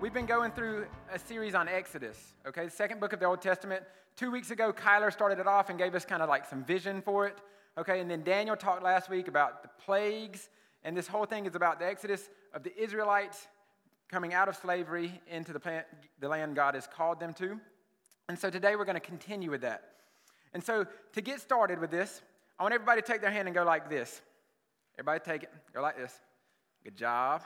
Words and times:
we've 0.00 0.14
been 0.14 0.24
going 0.24 0.50
through 0.50 0.86
a 1.12 1.18
series 1.18 1.54
on 1.54 1.68
Exodus, 1.68 2.32
okay? 2.46 2.64
The 2.64 2.70
second 2.70 3.00
book 3.00 3.12
of 3.12 3.20
the 3.20 3.26
Old 3.26 3.42
Testament. 3.42 3.82
Two 4.16 4.30
weeks 4.30 4.50
ago, 4.50 4.72
Kyler 4.72 5.12
started 5.12 5.38
it 5.38 5.46
off 5.46 5.68
and 5.68 5.78
gave 5.78 5.94
us 5.94 6.06
kind 6.06 6.22
of 6.22 6.28
like 6.28 6.46
some 6.46 6.64
vision 6.64 7.02
for 7.02 7.26
it, 7.26 7.36
okay? 7.76 8.00
And 8.00 8.10
then 8.10 8.22
Daniel 8.22 8.56
talked 8.56 8.82
last 8.82 9.10
week 9.10 9.28
about 9.28 9.62
the 9.62 9.68
plagues, 9.84 10.48
and 10.84 10.96
this 10.96 11.06
whole 11.06 11.26
thing 11.26 11.44
is 11.44 11.54
about 11.54 11.78
the 11.78 11.84
Exodus 11.84 12.30
of 12.54 12.62
the 12.62 12.74
Israelites 12.82 13.46
coming 14.08 14.32
out 14.32 14.48
of 14.48 14.56
slavery 14.56 15.20
into 15.30 15.52
the, 15.52 15.84
the 16.18 16.28
land 16.28 16.56
God 16.56 16.74
has 16.74 16.86
called 16.86 17.20
them 17.20 17.34
to. 17.34 17.60
And 18.30 18.38
so 18.38 18.48
today 18.48 18.76
we're 18.76 18.86
going 18.86 18.94
to 18.94 19.00
continue 19.00 19.50
with 19.50 19.60
that. 19.60 19.82
And 20.54 20.64
so 20.64 20.86
to 21.12 21.20
get 21.20 21.40
started 21.40 21.78
with 21.78 21.90
this, 21.90 22.22
I 22.58 22.62
want 22.62 22.72
everybody 22.72 23.02
to 23.02 23.06
take 23.06 23.20
their 23.20 23.30
hand 23.30 23.48
and 23.48 23.54
go 23.54 23.64
like 23.64 23.90
this. 23.90 24.22
Everybody 24.98 25.20
take 25.24 25.42
it. 25.42 25.50
Go 25.74 25.82
like 25.82 25.98
this. 25.98 26.18
Good 26.84 26.96
job. 26.96 27.42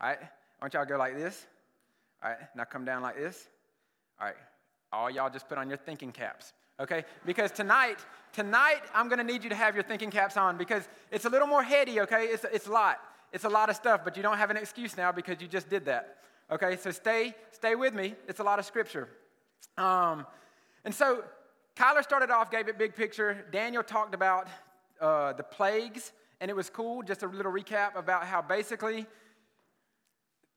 All 0.00 0.08
right. 0.08 0.18
I 0.22 0.64
want 0.64 0.72
y'all 0.72 0.84
to 0.84 0.88
go 0.88 0.98
like 0.98 1.16
this. 1.16 1.46
All 2.26 2.32
right. 2.32 2.40
Now 2.56 2.64
come 2.64 2.84
down 2.84 3.02
like 3.02 3.16
this. 3.16 3.46
All 4.20 4.26
right. 4.26 4.36
All 4.92 5.08
y'all 5.08 5.30
just 5.30 5.48
put 5.48 5.58
on 5.58 5.68
your 5.68 5.78
thinking 5.78 6.10
caps. 6.10 6.54
Okay? 6.80 7.04
Because 7.24 7.52
tonight, 7.52 8.00
tonight 8.32 8.82
I'm 8.92 9.08
to 9.08 9.22
need 9.22 9.44
you 9.44 9.50
to 9.50 9.54
have 9.54 9.76
your 9.76 9.84
thinking 9.84 10.10
caps 10.10 10.36
on 10.36 10.56
because 10.56 10.88
it's 11.12 11.24
a 11.24 11.28
little 11.28 11.46
more 11.46 11.62
heady, 11.62 12.00
okay? 12.00 12.24
It's, 12.24 12.44
it's 12.52 12.66
a 12.66 12.72
lot. 12.72 12.98
It's 13.32 13.44
a 13.44 13.48
lot 13.48 13.70
of 13.70 13.76
stuff, 13.76 14.00
but 14.02 14.16
you 14.16 14.24
don't 14.24 14.38
have 14.38 14.50
an 14.50 14.56
excuse 14.56 14.96
now 14.96 15.12
because 15.12 15.40
you 15.40 15.46
just 15.46 15.70
did 15.70 15.84
that. 15.84 16.16
Okay? 16.50 16.76
So 16.76 16.90
stay, 16.90 17.32
stay 17.52 17.76
with 17.76 17.94
me. 17.94 18.16
It's 18.26 18.40
a 18.40 18.44
lot 18.44 18.58
of 18.58 18.64
scripture. 18.64 19.08
Um, 19.78 20.26
and 20.84 20.92
so 20.92 21.22
Kyler 21.76 22.02
started 22.02 22.30
off, 22.32 22.50
gave 22.50 22.66
it 22.66 22.76
big 22.76 22.96
picture. 22.96 23.44
Daniel 23.52 23.84
talked 23.84 24.16
about 24.16 24.48
uh, 25.00 25.32
the 25.34 25.44
plagues, 25.44 26.10
and 26.40 26.50
it 26.50 26.56
was 26.56 26.70
cool. 26.70 27.04
Just 27.04 27.22
a 27.22 27.28
little 27.28 27.52
recap 27.52 27.94
about 27.94 28.24
how 28.24 28.42
basically 28.42 29.06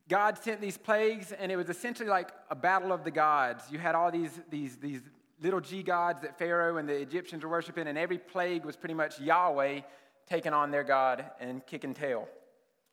God 0.10 0.40
sent 0.40 0.60
these 0.60 0.78
plagues, 0.78 1.32
and 1.32 1.52
it 1.52 1.56
was 1.56 1.70
essentially 1.70 2.10
like 2.10 2.32
a 2.50 2.56
battle 2.56 2.92
of 2.92 3.04
the 3.04 3.12
gods. 3.12 3.66
You 3.70 3.78
had 3.78 3.94
all 3.94 4.12
these, 4.12 4.32
these, 4.50 4.76
these 4.78 5.02
little 5.42 5.62
g 5.62 5.84
gods 5.84 6.22
that 6.22 6.38
Pharaoh 6.40 6.78
and 6.78 6.90
the 6.90 6.96
Egyptians 6.96 7.44
were 7.44 7.50
worshiping, 7.50 7.88
and 7.88 7.98
every 7.98 8.18
plague 8.18 8.66
was 8.66 8.76
pretty 8.76 8.96
much 8.96 9.20
Yahweh 9.22 9.82
taking 10.28 10.52
on 10.52 10.72
their 10.72 10.84
God 10.84 11.26
and 11.40 11.66
kicking 11.66 11.94
tail. 11.94 12.28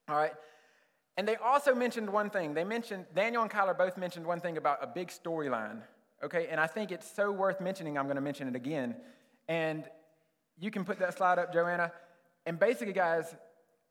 All 0.09 0.17
right? 0.17 0.35
And 1.17 1.27
they 1.27 1.37
also 1.37 1.75
mentioned 1.75 2.11
one 2.11 2.29
thing. 2.29 2.53
They 2.53 2.65
mentioned, 2.65 3.07
Daniel 3.15 3.43
and 3.43 3.51
Kyler 3.51 3.77
both 3.77 3.97
mentioned 3.97 4.27
one 4.27 4.41
thing 4.41 4.59
about 4.59 4.79
a 4.83 4.87
big 4.87 5.09
storyline. 5.09 5.81
Okay? 6.23 6.49
And 6.51 6.61
I 6.61 6.67
think 6.67 6.93
it's 6.93 7.11
so 7.11 7.33
worth 7.33 7.61
mentioning, 7.61 7.97
I'm 7.97 8.05
going 8.05 8.17
to 8.17 8.23
mention 8.23 8.47
it 8.47 8.55
again. 8.55 8.95
And 9.49 9.85
you 10.59 10.71
can 10.71 10.85
put 10.85 10.99
that 10.99 11.17
slide 11.17 11.39
up, 11.39 11.53
Joanna. 11.53 11.93
And 12.45 12.59
basically, 12.59 12.93
guys, 12.93 13.35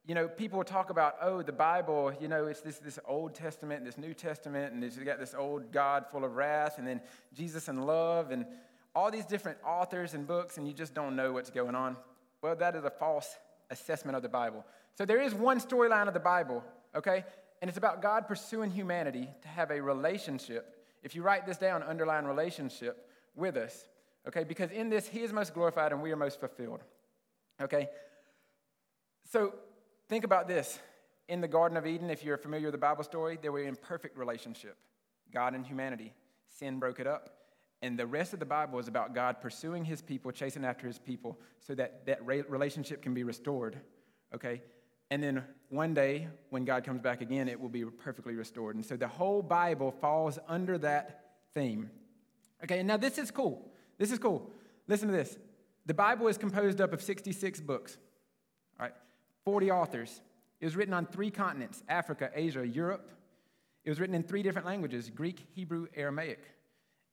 you 0.07 0.13
know, 0.13 0.27
people 0.27 0.63
talk 0.63 0.91
about, 0.91 1.15
oh, 1.21 1.41
the 1.41 1.51
Bible, 1.51 2.13
you 2.19 2.27
know, 2.27 2.45
it's 2.45 2.61
this, 2.61 2.77
this 2.77 2.99
Old 3.07 3.33
Testament 3.33 3.79
and 3.79 3.87
this 3.87 3.97
New 3.97 4.13
Testament, 4.13 4.73
and 4.73 4.83
it's 4.83 4.97
got 4.97 5.19
this 5.19 5.33
old 5.35 5.71
God 5.71 6.05
full 6.11 6.23
of 6.23 6.35
wrath, 6.35 6.77
and 6.77 6.87
then 6.87 7.01
Jesus 7.33 7.67
and 7.67 7.87
love, 7.87 8.29
and 8.29 8.45
all 8.95 9.09
these 9.09 9.25
different 9.25 9.57
authors 9.65 10.13
and 10.13 10.27
books, 10.27 10.57
and 10.57 10.67
you 10.67 10.73
just 10.73 10.93
don't 10.93 11.15
know 11.15 11.33
what's 11.33 11.49
going 11.49 11.73
on. 11.73 11.97
Well, 12.43 12.55
that 12.55 12.75
is 12.75 12.83
a 12.83 12.91
false 12.91 13.35
assessment 13.71 14.15
of 14.15 14.21
the 14.21 14.29
Bible. 14.29 14.63
So 14.95 15.05
there 15.05 15.21
is 15.21 15.33
one 15.33 15.59
storyline 15.59 16.07
of 16.07 16.13
the 16.13 16.19
Bible, 16.19 16.63
okay? 16.95 17.25
And 17.61 17.69
it's 17.69 17.77
about 17.77 18.03
God 18.03 18.27
pursuing 18.27 18.69
humanity 18.69 19.27
to 19.41 19.47
have 19.47 19.71
a 19.71 19.81
relationship. 19.81 20.83
If 21.01 21.15
you 21.15 21.23
write 21.23 21.47
this 21.47 21.57
down, 21.57 21.81
underline 21.81 22.25
relationship 22.25 23.09
with 23.35 23.57
us, 23.57 23.87
okay? 24.27 24.43
Because 24.43 24.69
in 24.69 24.89
this, 24.89 25.07
He 25.07 25.21
is 25.21 25.33
most 25.33 25.55
glorified 25.55 25.91
and 25.91 26.01
we 26.01 26.11
are 26.11 26.15
most 26.15 26.39
fulfilled, 26.39 26.83
okay? 27.59 27.87
So 29.31 29.55
Think 30.07 30.23
about 30.23 30.47
this. 30.47 30.79
In 31.27 31.41
the 31.41 31.47
Garden 31.47 31.77
of 31.77 31.87
Eden, 31.87 32.09
if 32.09 32.23
you're 32.23 32.37
familiar 32.37 32.67
with 32.67 32.73
the 32.73 32.79
Bible 32.79 33.03
story, 33.03 33.39
they 33.41 33.49
were 33.49 33.63
in 33.63 33.75
perfect 33.75 34.17
relationship 34.17 34.77
God 35.33 35.55
and 35.55 35.65
humanity. 35.65 36.13
Sin 36.47 36.79
broke 36.79 36.99
it 36.99 37.07
up. 37.07 37.31
And 37.81 37.99
the 37.99 38.05
rest 38.05 38.33
of 38.33 38.39
the 38.39 38.45
Bible 38.45 38.79
is 38.79 38.87
about 38.87 39.13
God 39.13 39.41
pursuing 39.41 39.83
his 39.83 40.01
people, 40.01 40.31
chasing 40.31 40.63
after 40.63 40.87
his 40.87 40.97
people, 40.97 41.39
so 41.59 41.75
that 41.75 42.05
that 42.05 42.25
relationship 42.25 43.01
can 43.01 43.13
be 43.13 43.23
restored. 43.23 43.77
Okay? 44.33 44.61
And 45.11 45.21
then 45.21 45.43
one 45.69 45.93
day, 45.93 46.27
when 46.49 46.63
God 46.63 46.83
comes 46.83 47.01
back 47.01 47.21
again, 47.21 47.47
it 47.47 47.59
will 47.59 47.69
be 47.69 47.83
perfectly 47.83 48.35
restored. 48.35 48.75
And 48.75 48.85
so 48.85 48.95
the 48.95 49.07
whole 49.07 49.41
Bible 49.41 49.91
falls 49.91 50.39
under 50.47 50.77
that 50.79 51.33
theme. 51.53 51.89
Okay, 52.63 52.81
now 52.81 52.97
this 52.97 53.17
is 53.17 53.29
cool. 53.29 53.69
This 53.97 54.11
is 54.11 54.19
cool. 54.19 54.49
Listen 54.87 55.09
to 55.09 55.13
this. 55.13 55.37
The 55.85 55.93
Bible 55.93 56.27
is 56.27 56.37
composed 56.37 56.81
up 56.81 56.93
of 56.93 57.01
66 57.01 57.59
books. 57.61 57.97
40 59.45 59.71
authors. 59.71 60.21
It 60.59 60.65
was 60.65 60.75
written 60.75 60.93
on 60.93 61.05
three 61.05 61.31
continents 61.31 61.83
Africa, 61.87 62.31
Asia, 62.33 62.65
Europe. 62.65 63.11
It 63.83 63.89
was 63.89 63.99
written 63.99 64.15
in 64.15 64.23
three 64.23 64.43
different 64.43 64.67
languages 64.67 65.09
Greek, 65.09 65.45
Hebrew, 65.53 65.87
Aramaic. 65.95 66.39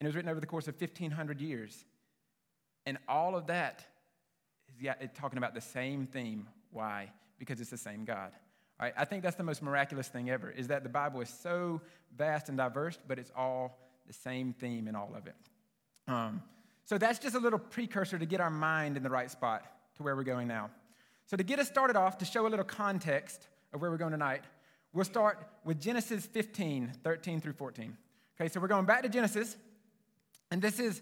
And 0.01 0.07
it 0.07 0.09
was 0.09 0.17
written 0.17 0.31
over 0.31 0.41
the 0.41 0.47
course 0.47 0.67
of 0.67 0.81
1,500 0.81 1.41
years. 1.41 1.85
And 2.87 2.99
all 3.09 3.37
of 3.37 3.47
that 3.49 3.85
is 4.81 5.11
talking 5.15 5.39
about 5.39 5.55
the 5.55 5.61
same 5.61 6.07
theme. 6.07 6.49
Why? 6.73 7.13
Because 7.39 7.61
it's 7.61 7.71
the 7.71 7.77
same 7.77 8.05
God. 8.05 8.33
All 8.81 8.87
right, 8.87 8.95
I 8.97 9.05
think 9.05 9.23
that's 9.23 9.37
the 9.37 9.45
most 9.45 9.63
miraculous 9.63 10.09
thing 10.09 10.31
ever, 10.31 10.51
is 10.51 10.67
that 10.69 10.83
the 10.83 10.89
Bible 10.89 11.21
is 11.21 11.29
so 11.29 11.81
vast 12.17 12.49
and 12.49 12.59
diverse, 12.59 12.99
but 13.07 13.19
it's 13.19 13.31
all 13.37 13.79
the 14.09 14.13
same 14.13 14.53
theme 14.53 14.89
in 14.89 14.97
all 14.97 15.13
of 15.17 15.27
it. 15.27 15.37
Um, 16.09 16.43
so 16.85 16.99
that's 16.99 17.21
just 17.21 17.37
a 17.37 17.39
little 17.39 17.59
precursor 17.59 18.19
to 18.19 18.27
get 18.27 18.41
our 18.41 18.51
mind 18.51 18.97
in 18.97 19.05
the 19.05 19.11
right 19.11 19.31
spot 19.31 19.65
to 19.97 20.03
where 20.03 20.17
we're 20.17 20.25
going 20.25 20.49
now. 20.49 20.71
So, 21.27 21.37
to 21.37 21.43
get 21.43 21.59
us 21.59 21.69
started 21.69 21.97
off, 21.97 22.19
to 22.19 22.25
show 22.25 22.47
a 22.47 22.49
little 22.49 22.65
context 22.65 23.47
of 23.73 23.81
where 23.81 23.91
we're 23.91 23.97
going 23.97 24.13
tonight, 24.13 24.45
we'll 24.93 25.05
start 25.05 25.39
with 25.65 25.81
Genesis 25.81 26.27
15, 26.27 26.93
13 27.03 27.41
through 27.41 27.55
14. 27.55 27.97
Okay, 28.39 28.49
so 28.49 28.61
we're 28.61 28.69
going 28.69 28.87
back 28.87 29.03
to 29.03 29.09
Genesis, 29.09 29.57
and 30.51 30.61
this 30.61 30.79
is 30.79 31.01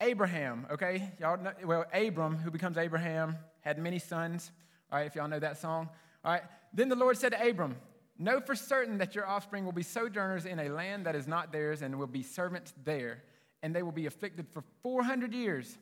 Abraham, 0.00 0.66
okay? 0.70 1.12
Y'all 1.20 1.36
know, 1.36 1.52
well, 1.64 1.84
Abram, 1.92 2.36
who 2.36 2.50
becomes 2.50 2.76
Abraham, 2.76 3.36
had 3.60 3.78
many 3.78 3.98
sons. 3.98 4.50
All 4.90 4.98
right, 4.98 5.06
if 5.06 5.14
y'all 5.14 5.28
know 5.28 5.38
that 5.38 5.58
song. 5.58 5.88
All 6.24 6.32
right, 6.32 6.42
then 6.72 6.88
the 6.88 6.96
Lord 6.96 7.16
said 7.16 7.32
to 7.32 7.48
Abram, 7.48 7.76
Know 8.18 8.40
for 8.40 8.54
certain 8.54 8.98
that 8.98 9.14
your 9.14 9.26
offspring 9.26 9.64
will 9.64 9.72
be 9.72 9.82
sojourners 9.82 10.44
in 10.44 10.58
a 10.58 10.68
land 10.68 11.06
that 11.06 11.16
is 11.16 11.26
not 11.26 11.50
theirs 11.50 11.82
and 11.82 11.98
will 11.98 12.06
be 12.06 12.22
servants 12.22 12.74
there, 12.84 13.22
and 13.62 13.74
they 13.74 13.82
will 13.82 13.92
be 13.92 14.06
afflicted 14.06 14.46
for 14.52 14.62
400 14.82 15.32
years. 15.32 15.78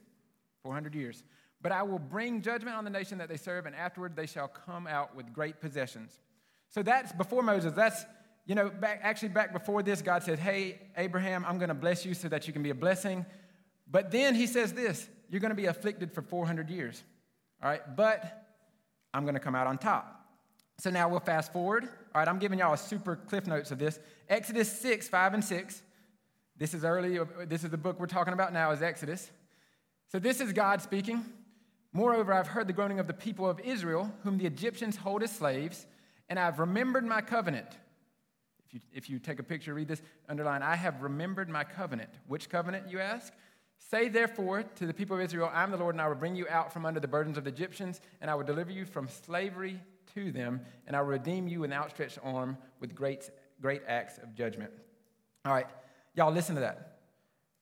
400 0.63 0.95
years. 0.95 1.23
But 1.63 1.73
I 1.73 1.83
will 1.83 1.99
bring 1.99 2.41
judgment 2.41 2.77
on 2.77 2.85
the 2.85 2.91
nation 2.91 3.19
that 3.19 3.29
they 3.29 3.37
serve, 3.37 3.67
and 3.67 3.77
afterward 3.77 4.17
they 4.17 4.27
shall 4.27 4.49
come 4.49 4.87
out 4.87 5.15
with 5.15 5.33
great 5.33 5.61
possessions. 5.61 6.19
So 6.71 6.83
that's 6.83 7.13
before 7.13 7.43
Moses. 7.43 7.73
That's, 7.73 8.05
you 8.47 8.55
know, 8.55 8.71
back, 8.71 9.01
actually 9.03 9.29
back 9.29 9.53
before 9.53 9.83
this, 9.83 10.01
God 10.01 10.23
said, 10.23 10.39
Hey, 10.39 10.81
Abraham, 10.97 11.45
I'm 11.47 11.59
going 11.59 11.69
to 11.69 11.75
bless 11.75 12.07
you 12.07 12.15
so 12.15 12.29
that 12.29 12.47
you 12.47 12.53
can 12.53 12.63
be 12.63 12.71
a 12.71 12.75
blessing. 12.75 13.27
But 13.91 14.11
then 14.11 14.35
he 14.35 14.47
says 14.47 14.73
this 14.73 15.09
you're 15.29 15.41
going 15.41 15.51
to 15.51 15.57
be 15.57 15.67
afflicted 15.67 16.13
for 16.13 16.23
400 16.23 16.71
years. 16.71 17.03
All 17.63 17.69
right, 17.69 17.83
but 17.97 18.47
I'm 19.13 19.23
going 19.23 19.35
to 19.35 19.41
come 19.41 19.55
out 19.55 19.67
on 19.67 19.79
top. 19.79 20.17
So 20.79 20.91
now 20.91 21.09
we'll 21.09 21.21
fast 21.21 21.53
forward. 21.53 21.85
All 21.85 22.21
right, 22.21 22.29
I'm 22.29 22.39
giving 22.39 22.59
y'all 22.59 22.73
a 22.73 22.79
super 22.79 23.17
cliff 23.17 23.47
notes 23.47 23.71
of 23.71 23.79
this. 23.79 24.01
Exodus 24.29 24.71
6, 24.81 25.09
5 25.09 25.35
and 25.35 25.45
6. 25.45 25.83
This 26.57 26.75
is 26.75 26.85
early, 26.85 27.19
this 27.47 27.65
is 27.65 27.71
the 27.71 27.77
book 27.77 28.01
we're 28.01 28.07
talking 28.07 28.33
about 28.33 28.53
now, 28.53 28.71
is 28.71 28.83
Exodus. 28.83 29.31
So 30.11 30.19
this 30.19 30.41
is 30.41 30.53
God 30.53 30.83
speaking. 30.83 31.25
Moreover, 31.93 32.33
I've 32.33 32.47
heard 32.47 32.69
the 32.69 32.73
groaning 32.73 33.01
of 33.01 33.07
the 33.07 33.15
people 33.15 33.49
of 33.49 33.59
Israel, 33.61 34.13
whom 34.23 34.39
the 34.39 34.47
Egyptians 34.47 34.97
hold 34.97 35.23
as 35.23 35.33
slaves, 35.33 35.87
and 36.29 36.39
I've 36.39 36.61
remembered 36.61 37.05
my 37.05 37.21
covenant. 37.21 37.67
If 38.67 38.75
you, 38.75 38.81
if 38.93 39.11
you 39.11 39.19
take 39.19 39.41
a 39.41 39.43
picture, 39.43 39.75
read 39.75 39.89
this, 39.89 40.03
underline, 40.29 40.63
I 40.63 40.77
have 40.77 41.03
remembered 41.03 41.49
my 41.49 41.65
covenant. 41.65 42.11
Which 42.29 42.49
covenant, 42.49 42.89
you 42.89 43.01
ask? 43.01 43.33
Say 43.91 44.09
therefore 44.09 44.63
to 44.63 44.87
the 44.87 44.95
people 44.95 45.17
of 45.17 45.23
Israel, 45.23 45.51
I 45.53 45.65
am 45.65 45.73
the 45.73 45.77
Lord, 45.77 45.97
and 45.97 46.03
I 46.03 46.07
will 46.07 46.15
bring 46.15 46.37
you 46.37 46.47
out 46.49 46.73
from 46.73 46.87
under 46.87 47.01
the 47.01 47.09
burdens 47.09 47.37
of 47.37 47.45
the 47.45 47.51
Egyptians, 47.51 48.01
and 48.21 48.31
I 48.31 48.37
will 48.37 48.45
deliver 48.45 48.71
you 48.71 48.85
from 48.85 49.09
slavery 49.09 49.81
to 50.15 50.31
them, 50.31 50.61
and 50.87 50.95
I 50.95 51.01
will 51.01 51.09
redeem 51.09 51.49
you 51.49 51.61
with 51.61 51.73
an 51.73 51.77
outstretched 51.77 52.19
arm 52.23 52.57
with 52.79 52.95
great, 52.95 53.29
great 53.61 53.83
acts 53.89 54.19
of 54.19 54.35
judgment. 54.35 54.71
All 55.45 55.53
right, 55.53 55.67
y'all 56.15 56.33
listen 56.33 56.55
to 56.55 56.61
that. 56.61 56.99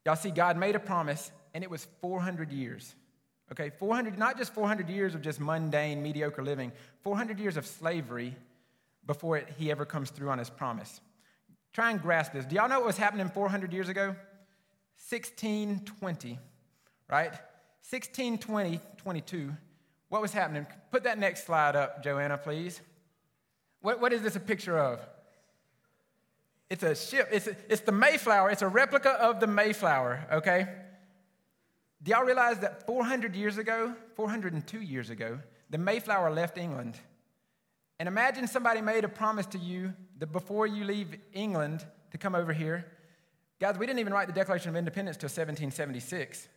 Y'all 0.05 0.17
see, 0.17 0.31
God 0.31 0.59
made 0.59 0.75
a 0.75 0.81
promise, 0.81 1.33
and 1.55 1.65
it 1.65 1.71
was 1.71 1.87
400 2.03 2.53
years. 2.53 2.95
Okay, 3.51 3.71
400, 3.71 4.19
not 4.19 4.37
just 4.37 4.53
400 4.53 4.89
years 4.89 5.15
of 5.15 5.23
just 5.23 5.41
mundane, 5.41 6.03
mediocre 6.03 6.43
living, 6.43 6.71
400 7.03 7.39
years 7.39 7.57
of 7.57 7.67
slavery 7.67 8.35
before 9.07 9.39
it, 9.39 9.49
he 9.57 9.71
ever 9.71 9.87
comes 9.87 10.11
through 10.11 10.29
on 10.29 10.39
his 10.39 10.51
promise. 10.51 11.01
Try 11.73 11.91
and 11.91 12.01
grasp 12.01 12.33
this. 12.33 12.45
Do 12.45 12.57
y'all 12.57 12.69
know 12.69 12.79
what 12.79 12.87
was 12.87 12.99
happening 12.99 13.29
400 13.29 13.73
years 13.73 13.89
ago? 13.89 14.09
1620, 15.09 16.39
right? 17.09 17.31
1620, 17.89 18.81
22. 18.99 19.55
What 20.11 20.21
was 20.21 20.33
happening? 20.33 20.67
Put 20.91 21.05
that 21.05 21.19
next 21.19 21.47
slide 21.47 21.77
up, 21.77 22.03
Joanna, 22.03 22.37
please. 22.37 22.81
What, 23.81 24.01
what 24.01 24.13
is 24.13 24.23
this 24.23 24.37
a 24.37 24.41
picture 24.41 24.79
of? 24.79 25.01
It's 26.69 26.83
a 26.83 26.95
ship. 26.95 27.29
It's, 27.33 27.47
a, 27.47 27.57
it's 27.69 27.81
the 27.81 27.93
Mayflower. 27.93 28.51
It's 28.51 28.63
a 28.63 28.69
replica 28.69 29.11
of 29.11 29.41
the 29.41 29.47
Mayflower, 29.47 30.27
okay? 30.33 30.69
Do 32.03 32.13
y'all 32.13 32.25
realize 32.25 32.61
that 32.61 32.87
400 32.87 33.35
years 33.35 33.59
ago, 33.59 33.95
402 34.15 34.81
years 34.81 35.11
ago, 35.11 35.41
the 35.71 35.79
Mayflower 35.79 36.31
left 36.31 36.57
England? 36.57 36.99
And 37.99 38.07
imagine 38.09 38.47
somebody 38.47 38.81
made 38.81 39.05
a 39.05 39.09
promise 39.09 39.47
to 39.47 39.59
you 39.59 39.93
that 40.19 40.31
before 40.31 40.67
you 40.67 40.85
leave 40.85 41.19
England 41.33 41.85
to 42.13 42.19
come 42.19 42.35
over 42.35 42.53
here, 42.53 42.87
guys, 43.61 43.77
we 43.77 43.87
didn't 43.87 43.99
even 43.99 44.13
write 44.13 44.29
the 44.29 44.33
Declaration 44.33 44.69
of 44.69 44.77
Independence 44.77 45.17
till 45.17 45.27
1776. 45.27 46.49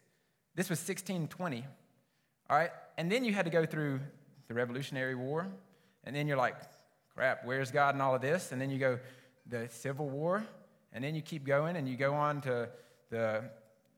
This 0.53 0.69
was 0.69 0.79
1620, 0.79 1.65
all 2.49 2.57
right? 2.57 2.69
And 2.97 3.11
then 3.11 3.23
you 3.23 3.33
had 3.33 3.45
to 3.45 3.51
go 3.51 3.65
through 3.65 3.99
the 4.47 4.53
Revolutionary 4.53 5.15
War, 5.15 5.47
and 6.03 6.15
then 6.15 6.27
you're 6.27 6.37
like, 6.37 6.55
crap, 7.15 7.45
where's 7.45 7.71
God 7.71 7.95
in 7.95 8.01
all 8.01 8.13
of 8.13 8.21
this? 8.21 8.51
And 8.51 8.61
then 8.61 8.69
you 8.69 8.77
go, 8.77 8.99
the 9.47 9.67
Civil 9.69 10.09
War, 10.09 10.45
and 10.93 11.03
then 11.03 11.15
you 11.15 11.21
keep 11.21 11.45
going 11.45 11.75
and 11.75 11.87
you 11.87 11.95
go 11.97 12.13
on 12.13 12.41
to 12.41 12.69
the, 13.09 13.43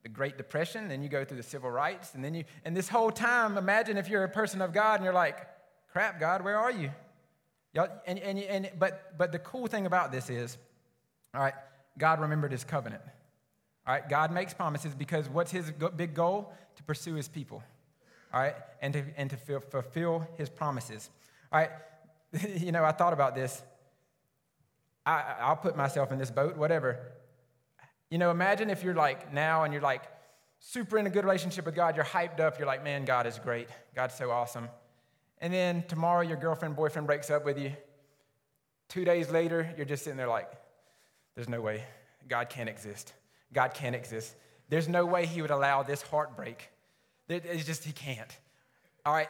the 0.04 0.10
Great 0.10 0.38
Depression, 0.38 0.90
then 0.90 1.02
you 1.02 1.10
go 1.10 1.24
through 1.24 1.38
the 1.38 1.44
civil 1.44 1.72
rights, 1.72 2.14
and 2.14 2.24
then 2.24 2.34
you, 2.34 2.44
and 2.66 2.76
this 2.76 2.90
whole 2.90 3.10
time, 3.10 3.58
imagine 3.58 3.98
if 3.98 4.10
you're 4.10 4.26
a 4.26 4.30
person 4.30 4.62
of 4.62 4.74
God 4.74 4.96
and 4.96 5.06
you're 5.06 5.14
like, 5.14 5.48
crap, 5.92 6.20
God, 6.20 6.44
where 6.44 6.58
are 6.58 6.72
you? 6.72 6.92
Y'all, 7.74 7.88
and, 8.06 8.20
and, 8.20 8.38
and, 8.38 8.70
but, 8.78 9.18
but 9.18 9.32
the 9.32 9.40
cool 9.40 9.66
thing 9.66 9.86
about 9.86 10.12
this 10.12 10.30
is, 10.30 10.58
all 11.34 11.42
right, 11.42 11.54
God 11.98 12.20
remembered 12.20 12.52
his 12.52 12.64
covenant. 12.64 13.02
All 13.88 13.94
right, 13.94 14.08
God 14.08 14.32
makes 14.32 14.54
promises 14.54 14.94
because 14.94 15.30
what's 15.30 15.52
his 15.52 15.72
big 15.96 16.14
goal? 16.14 16.54
To 16.76 16.84
pursue 16.84 17.16
his 17.16 17.28
people. 17.28 17.64
All 18.34 18.42
right, 18.42 18.56
and 18.82 18.94
to, 18.94 19.04
and 19.16 19.30
to 19.30 19.38
fulfill 19.38 20.28
his 20.38 20.50
promises. 20.50 21.10
All 21.52 21.60
right, 21.60 21.72
you 22.58 22.72
know, 22.72 22.84
I 22.84 22.92
thought 22.92 23.14
about 23.14 23.36
this. 23.36 23.62
I, 25.06 25.36
I'll 25.40 25.56
put 25.56 25.78
myself 25.78 26.12
in 26.12 26.18
this 26.18 26.32
boat, 26.32 26.58
whatever. 26.58 27.13
You 28.14 28.20
know, 28.20 28.30
imagine 28.30 28.70
if 28.70 28.84
you're 28.84 28.94
like 28.94 29.34
now 29.34 29.64
and 29.64 29.74
you're 29.74 29.82
like 29.82 30.04
super 30.60 31.00
in 31.00 31.08
a 31.08 31.10
good 31.10 31.24
relationship 31.26 31.66
with 31.66 31.74
God, 31.74 31.96
you're 31.96 32.06
hyped 32.06 32.40
up, 32.40 32.60
you're 32.60 32.68
like, 32.68 32.84
man, 32.84 33.06
God 33.06 33.26
is 33.26 33.40
great. 33.40 33.70
God's 33.96 34.14
so 34.14 34.30
awesome. 34.30 34.70
And 35.40 35.52
then 35.52 35.84
tomorrow 35.88 36.22
your 36.22 36.38
girlfriend, 36.38 36.76
boyfriend 36.76 37.08
breaks 37.08 37.32
up 37.32 37.44
with 37.44 37.58
you. 37.58 37.72
Two 38.88 39.04
days 39.04 39.32
later, 39.32 39.74
you're 39.76 39.88
just 39.88 40.04
sitting 40.04 40.18
there 40.18 40.28
like, 40.28 40.48
there's 41.34 41.50
no 41.50 41.60
way. 41.60 41.86
God 42.28 42.52
can't 42.52 42.70
exist. 42.70 43.14
God 43.52 43.74
can't 43.74 43.96
exist. 43.96 44.36
There's 44.70 44.88
no 44.88 45.08
way 45.08 45.26
he 45.26 45.42
would 45.42 45.50
allow 45.50 45.82
this 45.82 46.04
heartbreak. 46.04 46.70
It's 47.28 47.66
just, 47.66 47.84
he 47.84 47.94
can't. 47.94 48.38
All 49.08 49.14
right. 49.16 49.30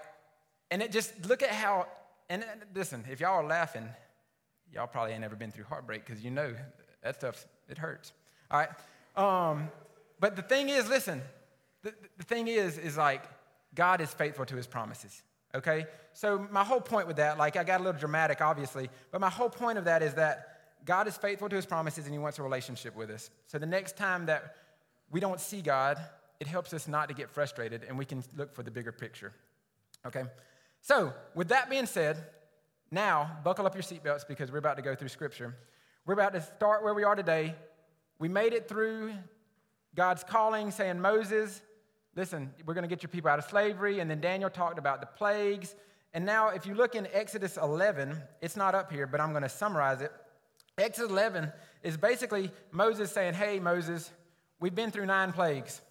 And 0.71 0.81
it 0.81 0.91
just, 0.91 1.25
look 1.29 1.41
at 1.41 1.51
how, 1.51 1.87
and 2.29 2.43
uh, 2.43 2.47
listen, 2.75 3.05
if 3.09 3.21
y'all 3.21 3.45
are 3.45 3.47
laughing, 3.47 3.87
y'all 4.73 4.87
probably 4.87 5.13
ain't 5.13 5.21
never 5.21 5.37
been 5.37 5.51
through 5.51 5.63
heartbreak 5.69 6.05
because 6.05 6.21
you 6.21 6.31
know 6.31 6.53
that 7.01 7.15
stuff, 7.15 7.45
it 7.69 7.77
hurts. 7.77 8.11
All 8.51 8.59
right. 8.59 8.69
Um, 9.15 9.69
but 10.19 10.35
the 10.35 10.41
thing 10.41 10.69
is, 10.69 10.87
listen, 10.87 11.21
the, 11.83 11.93
the 12.17 12.23
thing 12.23 12.47
is, 12.47 12.77
is 12.77 12.97
like 12.97 13.23
God 13.75 14.01
is 14.01 14.13
faithful 14.13 14.45
to 14.45 14.55
his 14.55 14.67
promises. 14.67 15.23
Okay? 15.55 15.85
So 16.13 16.47
my 16.51 16.63
whole 16.63 16.81
point 16.81 17.07
with 17.07 17.17
that, 17.17 17.37
like 17.37 17.55
I 17.55 17.63
got 17.63 17.81
a 17.81 17.83
little 17.83 17.99
dramatic, 17.99 18.41
obviously, 18.41 18.89
but 19.11 19.21
my 19.21 19.29
whole 19.29 19.49
point 19.49 19.77
of 19.77 19.85
that 19.85 20.01
is 20.01 20.13
that 20.15 20.59
God 20.85 21.07
is 21.07 21.17
faithful 21.17 21.49
to 21.49 21.55
his 21.55 21.65
promises 21.65 22.05
and 22.05 22.13
he 22.13 22.19
wants 22.19 22.39
a 22.39 22.43
relationship 22.43 22.95
with 22.95 23.09
us. 23.09 23.29
So 23.47 23.57
the 23.57 23.65
next 23.65 23.97
time 23.97 24.25
that 24.27 24.55
we 25.11 25.19
don't 25.19 25.39
see 25.39 25.61
God, 25.61 25.97
it 26.39 26.47
helps 26.47 26.73
us 26.73 26.87
not 26.87 27.07
to 27.09 27.15
get 27.15 27.29
frustrated 27.29 27.83
and 27.87 27.97
we 27.97 28.05
can 28.05 28.23
look 28.35 28.53
for 28.53 28.63
the 28.63 28.71
bigger 28.71 28.91
picture. 28.91 29.33
Okay? 30.05 30.23
So, 30.81 31.13
with 31.33 31.47
that 31.47 31.69
being 31.69 31.85
said, 31.85 32.17
now, 32.91 33.37
buckle 33.43 33.65
up 33.65 33.73
your 33.73 33.83
seatbelts 33.83 34.27
because 34.27 34.51
we're 34.51 34.57
about 34.57 34.75
to 34.75 34.83
go 34.83 34.93
through 34.93 35.07
Scripture. 35.07 35.55
We're 36.05 36.13
about 36.13 36.33
to 36.33 36.41
start 36.41 36.83
where 36.83 36.93
we 36.93 37.03
are 37.03 37.15
today. 37.15 37.55
We 38.19 38.29
made 38.29 38.53
it 38.53 38.67
through 38.67 39.13
God's 39.95 40.23
calling, 40.23 40.71
saying, 40.71 40.99
Moses, 40.99 41.61
listen, 42.15 42.53
we're 42.65 42.73
going 42.73 42.83
to 42.83 42.87
get 42.87 43.03
your 43.03 43.09
people 43.09 43.29
out 43.29 43.39
of 43.39 43.45
slavery. 43.45 43.99
And 43.99 44.09
then 44.09 44.21
Daniel 44.21 44.49
talked 44.49 44.79
about 44.79 45.01
the 45.01 45.07
plagues. 45.07 45.75
And 46.13 46.25
now, 46.25 46.49
if 46.49 46.65
you 46.65 46.73
look 46.75 46.95
in 46.95 47.07
Exodus 47.11 47.57
11, 47.57 48.21
it's 48.41 48.55
not 48.55 48.75
up 48.75 48.91
here, 48.91 49.07
but 49.07 49.19
I'm 49.19 49.31
going 49.31 49.43
to 49.43 49.49
summarize 49.49 50.01
it. 50.01 50.11
Exodus 50.77 51.11
11 51.11 51.51
is 51.83 51.97
basically 51.97 52.51
Moses 52.71 53.11
saying, 53.11 53.33
Hey, 53.33 53.59
Moses, 53.59 54.11
we've 54.59 54.75
been 54.75 54.91
through 54.91 55.05
nine 55.05 55.31
plagues. 55.31 55.81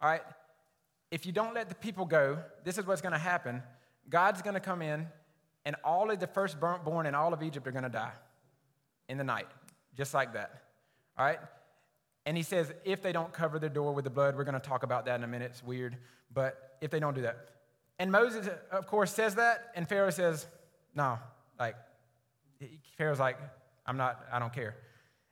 All 0.00 0.10
right? 0.10 0.22
If 1.10 1.26
you 1.26 1.32
don't 1.32 1.54
let 1.54 1.68
the 1.68 1.74
people 1.74 2.04
go, 2.06 2.38
this 2.64 2.78
is 2.78 2.86
what's 2.86 3.00
going 3.00 3.12
to 3.12 3.18
happen. 3.18 3.62
God's 4.08 4.42
going 4.42 4.54
to 4.54 4.60
come 4.60 4.82
in 4.82 5.06
and 5.64 5.76
all 5.84 6.10
of 6.10 6.20
the 6.20 6.26
firstborn 6.26 6.80
born 6.84 7.06
in 7.06 7.14
all 7.14 7.32
of 7.32 7.42
Egypt 7.42 7.66
are 7.66 7.72
going 7.72 7.84
to 7.84 7.90
die 7.90 8.12
in 9.08 9.18
the 9.18 9.24
night, 9.24 9.48
just 9.96 10.14
like 10.14 10.32
that. 10.34 10.62
All 11.18 11.24
right? 11.24 11.38
And 12.26 12.36
he 12.36 12.42
says, 12.42 12.72
if 12.84 13.02
they 13.02 13.12
don't 13.12 13.32
cover 13.32 13.58
their 13.58 13.70
door 13.70 13.92
with 13.92 14.04
the 14.04 14.10
blood, 14.10 14.36
we're 14.36 14.44
going 14.44 14.60
to 14.60 14.60
talk 14.60 14.82
about 14.82 15.06
that 15.06 15.16
in 15.16 15.24
a 15.24 15.26
minute. 15.26 15.50
It's 15.52 15.64
weird, 15.64 15.96
but 16.32 16.76
if 16.80 16.90
they 16.90 17.00
don't 17.00 17.14
do 17.14 17.22
that. 17.22 17.48
And 17.98 18.12
Moses, 18.12 18.48
of 18.70 18.86
course, 18.86 19.12
says 19.12 19.34
that, 19.34 19.72
and 19.74 19.88
Pharaoh 19.88 20.10
says, 20.10 20.46
no, 20.94 21.18
like, 21.58 21.76
Pharaoh's 22.96 23.20
like, 23.20 23.38
I'm 23.86 23.96
not, 23.96 24.24
I 24.32 24.38
don't 24.38 24.52
care. 24.52 24.76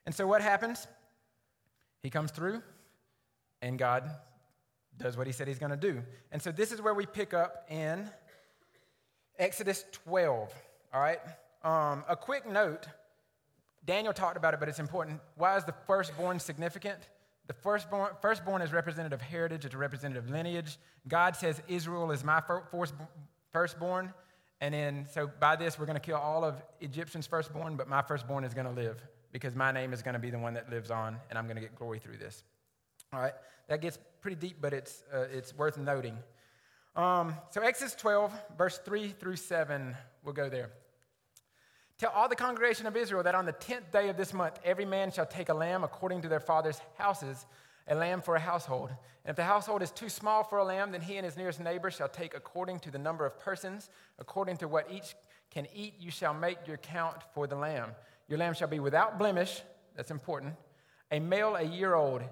And 0.07 0.15
so 0.15 0.27
what 0.27 0.43
happens? 0.43 0.87
He 2.03 2.11
comes 2.11 2.31
through, 2.31 2.63
and 3.63 3.79
God 3.79 4.11
does 4.99 5.17
what 5.17 5.27
he 5.27 5.33
said 5.33 5.49
he's 5.49 5.59
going 5.59 5.71
to 5.71 5.77
do. 5.77 6.03
And 6.33 6.43
so 6.43 6.51
this 6.51 6.73
is 6.73 6.83
where 6.83 6.95
we 6.95 7.07
pick 7.07 7.33
up 7.33 7.67
in 7.71 8.09
Exodus 9.39 9.85
12, 10.05 10.53
all 10.93 11.01
right? 11.01 11.21
Um, 11.63 12.05
a 12.09 12.17
quick 12.17 12.51
note 12.51 12.87
Daniel 13.85 14.13
talked 14.13 14.37
about 14.37 14.55
it, 14.55 14.61
but 14.61 14.69
it's 14.69 14.79
important. 14.79 15.21
Why 15.37 15.57
is 15.57 15.65
the 15.65 15.75
firstborn 15.87 16.39
significant? 16.39 16.99
The 17.47 17.55
firstborn, 17.55 18.13
firstborn 18.21 18.61
is 18.61 18.73
representative 18.73 19.23
heritage, 19.23 19.65
it's 19.65 19.75
a 19.75 19.79
representative 19.79 20.29
lineage. 20.29 20.79
God 21.09 21.35
says, 21.35 21.63
Israel 21.67 22.11
is 22.11 22.23
my 22.23 22.43
firstborn. 23.53 24.13
And 24.61 24.75
then, 24.75 25.07
so 25.11 25.31
by 25.41 25.57
this, 25.57 25.79
we're 25.79 25.87
going 25.87 25.95
to 25.95 26.01
kill 26.01 26.17
all 26.17 26.45
of 26.45 26.61
Egyptians' 26.81 27.27
firstborn, 27.27 27.77
but 27.77 27.89
my 27.89 28.03
firstborn 28.03 28.45
is 28.45 28.53
going 28.53 28.67
to 28.67 28.73
live 28.73 29.01
because 29.33 29.55
my 29.55 29.73
name 29.73 29.93
is 29.93 30.03
going 30.03 30.15
to 30.15 30.21
be 30.21 30.31
the 30.31 30.39
one 30.39 30.55
that 30.55 30.69
lives 30.69 30.91
on, 30.91 31.17
and 31.31 31.39
I'm 31.39 31.45
going 31.47 31.57
to 31.57 31.63
get 31.63 31.75
glory 31.75 31.99
through 31.99 32.17
this. 32.19 32.43
All 33.13 33.21
right, 33.21 33.35
that 33.69 33.81
gets 33.81 33.99
pretty 34.21 34.37
deep, 34.37 34.57
but 34.61 34.73
it's, 34.73 35.05
uh, 35.15 35.27
it's 35.33 35.55
worth 35.55 35.79
noting. 35.79 36.19
Um, 36.97 37.35
so, 37.51 37.63
Exodus 37.63 37.95
12, 37.95 38.33
verse 38.59 38.79
3 38.85 39.15
through 39.21 39.37
7, 39.37 39.97
we'll 40.25 40.35
go 40.35 40.49
there. 40.49 40.71
Tell 41.99 42.13
all 42.13 42.29
the 42.29 42.37
congregation 42.37 42.87
of 42.87 42.97
Israel 42.97 43.25
that 43.25 43.35
on 43.35 43.45
the 43.45 43.53
tenth 43.53 43.91
day 43.91 44.09
of 44.09 44.17
this 44.17 44.33
month, 44.33 44.61
every 44.65 44.85
man 44.85 45.11
shall 45.11 45.27
take 45.27 45.49
a 45.49 45.55
lamb 45.55 45.83
according 45.83 46.23
to 46.23 46.29
their 46.29 46.39
father's 46.39 46.81
houses, 46.97 47.45
a 47.89 47.95
lamb 47.97 48.23
for 48.23 48.37
a 48.37 48.41
household. 48.41 48.91
And 48.91 49.31
if 49.31 49.37
the 49.37 49.45
household 49.45 49.83
is 49.83 49.91
too 49.91 50.09
small 50.09 50.45
for 50.45 50.59
a 50.59 50.65
lamb, 50.65 50.93
then 50.93 51.01
he 51.01 51.17
and 51.17 51.25
his 51.25 51.37
nearest 51.37 51.59
neighbor 51.59 51.91
shall 51.91 52.09
take 52.09 52.35
according 52.37 52.79
to 52.81 52.93
the 52.93 52.99
number 52.99 53.27
of 53.27 53.37
persons, 53.41 53.91
according 54.21 54.59
to 54.59 54.69
what 54.69 54.89
each 54.93 55.17
can 55.51 55.67
eat, 55.75 55.95
you 55.99 56.11
shall 56.11 56.35
make 56.35 56.59
your 56.67 56.77
count 56.77 57.17
for 57.35 57.49
the 57.49 57.57
lamb. 57.57 57.91
Your 58.29 58.39
lamb 58.39 58.55
shall 58.55 58.69
be 58.69 58.79
without 58.79 59.19
blemish, 59.19 59.63
that's 59.97 60.13
important, 60.13 60.55
a 61.11 61.19
male 61.19 61.57
a 61.57 61.63
year 61.63 61.95
old. 61.95 62.23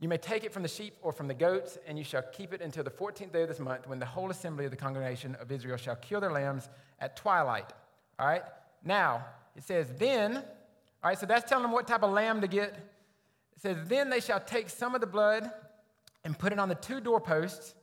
You 0.00 0.08
may 0.08 0.16
take 0.16 0.42
it 0.42 0.52
from 0.52 0.62
the 0.62 0.68
sheep 0.68 0.94
or 1.02 1.12
from 1.12 1.28
the 1.28 1.34
goats, 1.34 1.78
and 1.86 1.96
you 1.96 2.04
shall 2.04 2.22
keep 2.32 2.52
it 2.52 2.60
until 2.60 2.82
the 2.82 2.90
14th 2.90 3.32
day 3.32 3.42
of 3.42 3.48
this 3.48 3.60
month, 3.60 3.86
when 3.86 4.00
the 4.00 4.06
whole 4.06 4.30
assembly 4.30 4.64
of 4.64 4.72
the 4.72 4.76
congregation 4.76 5.36
of 5.36 5.52
Israel 5.52 5.76
shall 5.76 5.96
kill 5.96 6.20
their 6.20 6.32
lambs 6.32 6.68
at 6.98 7.16
twilight. 7.16 7.72
All 8.18 8.26
right? 8.26 8.42
Now, 8.84 9.24
it 9.56 9.64
says, 9.64 9.88
then, 9.98 10.36
all 10.36 10.42
right, 11.04 11.18
so 11.18 11.26
that's 11.26 11.48
telling 11.48 11.62
them 11.62 11.72
what 11.72 11.86
type 11.86 12.02
of 12.02 12.12
lamb 12.12 12.40
to 12.40 12.46
get. 12.46 12.70
It 13.56 13.62
says, 13.62 13.76
then 13.86 14.10
they 14.10 14.20
shall 14.20 14.40
take 14.40 14.68
some 14.68 14.94
of 14.94 15.00
the 15.00 15.06
blood 15.06 15.50
and 16.24 16.38
put 16.38 16.52
it 16.52 16.58
on 16.58 16.68
the 16.68 16.74
two 16.74 17.00
doorposts. 17.00 17.74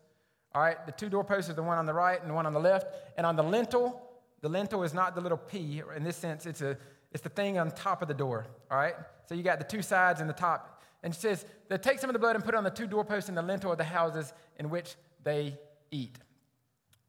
All 0.53 0.62
right, 0.62 0.86
the 0.86 0.91
two 0.91 1.10
doorposts 1.10 1.50
are 1.50 1.53
the 1.53 1.63
one 1.63 1.77
on 1.77 1.86
the 1.86 1.93
right 1.93 2.20
and 2.20 2.29
the 2.29 2.34
one 2.34 2.46
on 2.46 2.53
the 2.53 2.60
left. 2.60 2.88
And 3.17 3.25
on 3.25 3.36
the 3.36 3.43
lintel, 3.43 4.01
the 4.41 4.50
lintel 4.50 4.84
is 4.84 4.93
not 4.93 5.15
the 5.15 5.22
little 5.22 5.38
P. 5.38 5.81
In 5.96 6.03
this 6.03 6.17
sense, 6.17 6.46
it's, 6.46 6.62
a, 6.62 6.77
it's 7.12 7.24
the 7.24 7.29
thing 7.29 7.58
on 7.58 7.72
top 7.72 8.01
of 8.01 8.08
the 8.08 8.13
door. 8.13 8.48
All 8.70 8.77
right? 8.77 8.96
So 9.27 9.36
you 9.36 9.43
got 9.43 9.60
the 9.60 9.65
two 9.65 9.81
sides 9.81 10.20
and 10.20 10.29
the 10.29 10.34
top. 10.34 10.84
And 11.03 11.13
it 11.13 11.17
says, 11.20 11.46
they 11.70 11.77
take 11.77 12.00
some 12.00 12.10
of 12.10 12.13
the 12.13 12.20
blood 12.20 12.36
and 12.36 12.43
put 12.43 12.53
it 12.53 12.58
on 12.58 12.63
the 12.63 12.70
two 12.70 12.86
doorposts 12.86 13.29
and 13.29 13.38
the 13.38 13.41
lintel 13.41 13.72
of 13.72 13.77
the 13.77 13.84
houses 13.84 14.34
in 14.60 14.70
which 14.70 14.96
they 15.24 15.58
eat. 15.89 16.17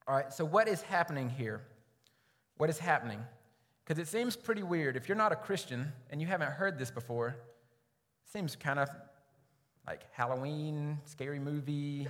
All 0.06 0.14
right, 0.14 0.32
so 0.32 0.44
what 0.44 0.68
is 0.68 0.82
happening 0.82 1.28
here? 1.28 1.62
What 2.56 2.70
is 2.70 2.78
happening? 2.78 3.20
Because 3.92 4.08
it 4.08 4.10
seems 4.10 4.36
pretty 4.36 4.62
weird. 4.62 4.96
If 4.96 5.06
you're 5.06 5.18
not 5.18 5.32
a 5.32 5.36
Christian 5.36 5.92
and 6.08 6.18
you 6.18 6.26
haven't 6.26 6.50
heard 6.52 6.78
this 6.78 6.90
before, 6.90 7.28
it 7.28 8.32
seems 8.32 8.56
kind 8.56 8.78
of 8.78 8.88
like 9.86 10.00
Halloween, 10.12 10.98
scary 11.04 11.38
movie, 11.38 12.08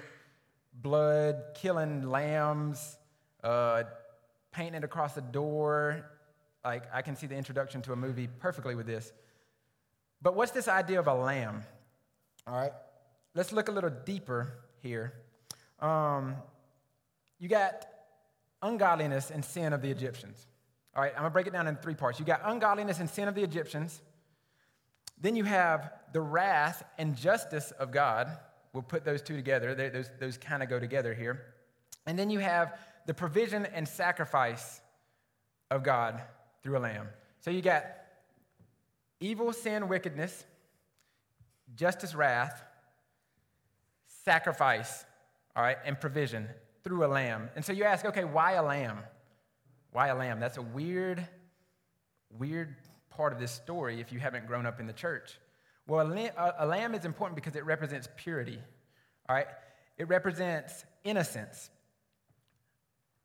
blood, 0.75 1.43
killing 1.57 2.09
lambs, 2.09 2.99
uh, 3.43 3.83
painting 4.53 4.75
it 4.75 4.85
across 4.85 5.15
the 5.15 5.23
door. 5.23 6.09
Like, 6.65 6.85
I 6.95 7.03
can 7.03 7.17
see 7.17 7.27
the 7.27 7.35
introduction 7.35 7.83
to 7.83 7.93
a 7.93 7.97
movie 7.97 8.29
perfectly 8.29 8.77
with 8.77 8.87
this. 8.87 9.13
But 10.23 10.37
what's 10.37 10.53
this 10.53 10.69
idea 10.69 11.01
of 11.01 11.09
a 11.09 11.15
lamb? 11.15 11.65
All 12.47 12.55
right, 12.55 12.73
let's 13.35 13.51
look 13.51 13.67
a 13.67 13.73
little 13.73 13.91
deeper 13.91 14.55
here. 14.83 15.15
Um, 15.81 16.37
you 17.41 17.49
got 17.49 17.89
ungodliness 18.63 19.33
and 19.33 19.45
sin 19.45 19.73
of 19.73 19.83
the 19.83 19.91
Egyptians. 19.91 20.47
All 20.95 21.03
right, 21.03 21.13
I'm 21.13 21.23
gonna 21.23 21.31
break 21.31 21.47
it 21.47 21.53
down 21.53 21.67
in 21.67 21.77
three 21.77 21.95
parts. 21.95 22.19
You 22.19 22.25
got 22.25 22.43
ungodliness 22.45 23.01
and 23.01 23.09
sin 23.09 23.29
of 23.29 23.35
the 23.35 23.43
Egyptians. 23.43 24.01
Then 25.21 25.37
you 25.37 25.45
have 25.45 25.93
the 26.13 26.21
wrath 26.21 26.85
and 26.99 27.17
justice 27.17 27.71
of 27.73 27.93
God. 27.93 28.29
We'll 28.73 28.83
put 28.83 29.05
those 29.05 29.23
two 29.23 29.37
together. 29.37 29.75
They, 29.75 29.89
those 29.89 30.11
those 30.19 30.37
kind 30.37 30.63
of 30.63 30.69
go 30.69 30.79
together 30.79 31.15
here. 31.15 31.55
And 32.07 32.19
then 32.19 32.31
you 32.31 32.41
have 32.41 32.79
the 33.07 33.15
provision 33.15 33.67
and 33.67 33.87
sacrifice 33.87 34.81
of 35.71 35.83
God 35.83 36.21
through 36.63 36.79
a 36.79 36.81
lamb. 36.81 37.09
So 37.41 37.51
you 37.51 37.63
got 37.63 37.85
evil, 39.21 39.53
sin, 39.53 39.89
wickedness, 39.89 40.45
justice, 41.75 42.15
wrath, 42.15 42.63
sacrifice, 44.25 45.05
all 45.57 45.63
right, 45.63 45.79
and 45.85 46.01
provision 46.01 46.49
through 46.85 47.05
a 47.05 47.09
lamb. 47.09 47.49
And 47.57 47.65
so 47.65 47.73
you 47.73 47.85
ask, 47.85 48.05
okay, 48.05 48.25
why 48.25 48.53
a 48.53 48.63
lamb? 48.63 48.99
Why 49.93 50.09
a 50.09 50.15
lamb? 50.15 50.41
That's 50.41 50.57
a 50.57 50.63
weird, 50.63 51.27
weird 52.39 52.77
part 53.11 53.33
of 53.33 53.39
this 53.39 53.53
story 53.53 54.01
if 54.01 54.13
you 54.13 54.19
haven't 54.19 54.47
grown 54.47 54.67
up 54.67 54.81
in 54.81 54.87
the 54.87 54.93
church. 54.93 55.39
Well, 55.87 56.13
a 56.59 56.67
lamb 56.67 56.95
is 56.95 57.05
important 57.05 57.37
because 57.37 57.57
it 57.57 57.65
represents 57.65 58.09
purity, 58.17 58.59
all 59.29 59.37
right? 59.37 59.49
It 59.99 60.09
represents 60.09 60.85
innocence. 61.05 61.71